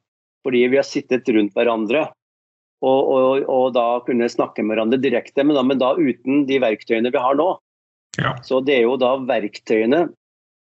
Fordi 0.45 0.63
vi 0.71 0.79
har 0.79 0.87
sittet 0.87 1.29
rundt 1.29 1.53
hverandre 1.57 2.07
og, 2.81 3.01
og, 3.13 3.43
og 3.45 3.65
da 3.75 3.85
kunne 4.07 4.29
snakke 4.31 4.63
med 4.65 4.73
hverandre 4.73 4.97
direkte, 5.01 5.43
men 5.45 5.57
da, 5.57 5.63
men 5.65 5.81
da 5.81 5.91
uten 5.99 6.47
de 6.49 6.57
verktøyene 6.63 7.11
vi 7.13 7.21
har 7.21 7.37
nå. 7.37 7.51
Ja. 8.17 8.33
Så 8.43 8.59
det 8.65 8.79
er 8.79 8.87
jo 8.87 8.97
da 8.99 9.13
verktøyene 9.21 10.07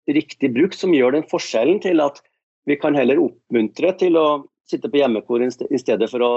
riktig 0.10 0.52
brukt 0.56 0.78
som 0.78 0.94
gjør 0.94 1.16
den 1.16 1.28
forskjellen 1.30 1.80
til 1.84 2.04
at 2.04 2.20
vi 2.68 2.76
kan 2.80 2.98
heller 2.98 3.22
oppmuntre 3.24 3.94
til 3.98 4.18
å 4.20 4.26
sitte 4.70 4.92
på 4.92 5.00
hjemmekor 5.00 5.42
i 5.46 5.80
stedet 5.82 6.10
for 6.12 6.26
å, 6.26 6.34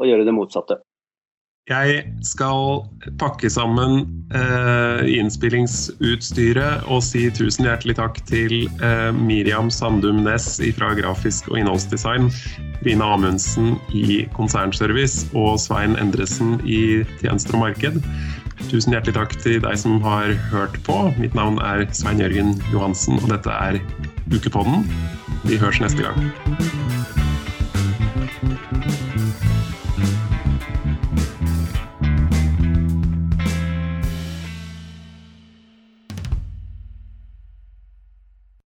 å 0.00 0.08
gjøre 0.08 0.24
det 0.26 0.34
motsatte. 0.34 0.80
Jeg 1.70 2.00
skal 2.26 2.80
pakke 3.22 3.46
sammen 3.46 4.00
eh, 4.34 5.04
innspillingsutstyret 5.14 6.88
og 6.90 7.04
si 7.06 7.28
tusen 7.30 7.68
hjertelig 7.68 7.94
takk 8.00 8.18
til 8.26 8.64
eh, 8.82 9.10
Miriam 9.14 9.70
Sandum 9.70 10.24
Næss 10.26 10.56
fra 10.74 10.90
Grafisk 10.98 11.52
og 11.52 11.60
innholdsdesign, 11.60 12.32
Rina 12.82 13.12
Amundsen 13.14 13.76
i 13.94 14.24
Konsernservice 14.34 15.28
og 15.38 15.60
Svein 15.62 15.94
Endresen 16.02 16.56
i 16.66 17.04
Tjenester 17.20 17.54
og 17.54 17.68
marked. 17.68 18.00
Tusen 18.66 18.96
hjertelig 18.96 19.14
takk 19.20 19.36
til 19.44 19.62
deg 19.62 19.78
som 19.78 20.02
har 20.02 20.34
hørt 20.50 20.74
på. 20.82 20.98
Mitt 21.22 21.38
navn 21.38 21.62
er 21.62 21.86
Svein 21.94 22.18
Jørgen 22.18 22.56
Johansen, 22.74 23.22
og 23.22 23.30
dette 23.36 23.54
er 23.54 23.78
Ukepodden. 24.34 24.82
Vi 25.46 25.62
høres 25.62 25.78
neste 25.82 26.02
gang. 26.10 26.91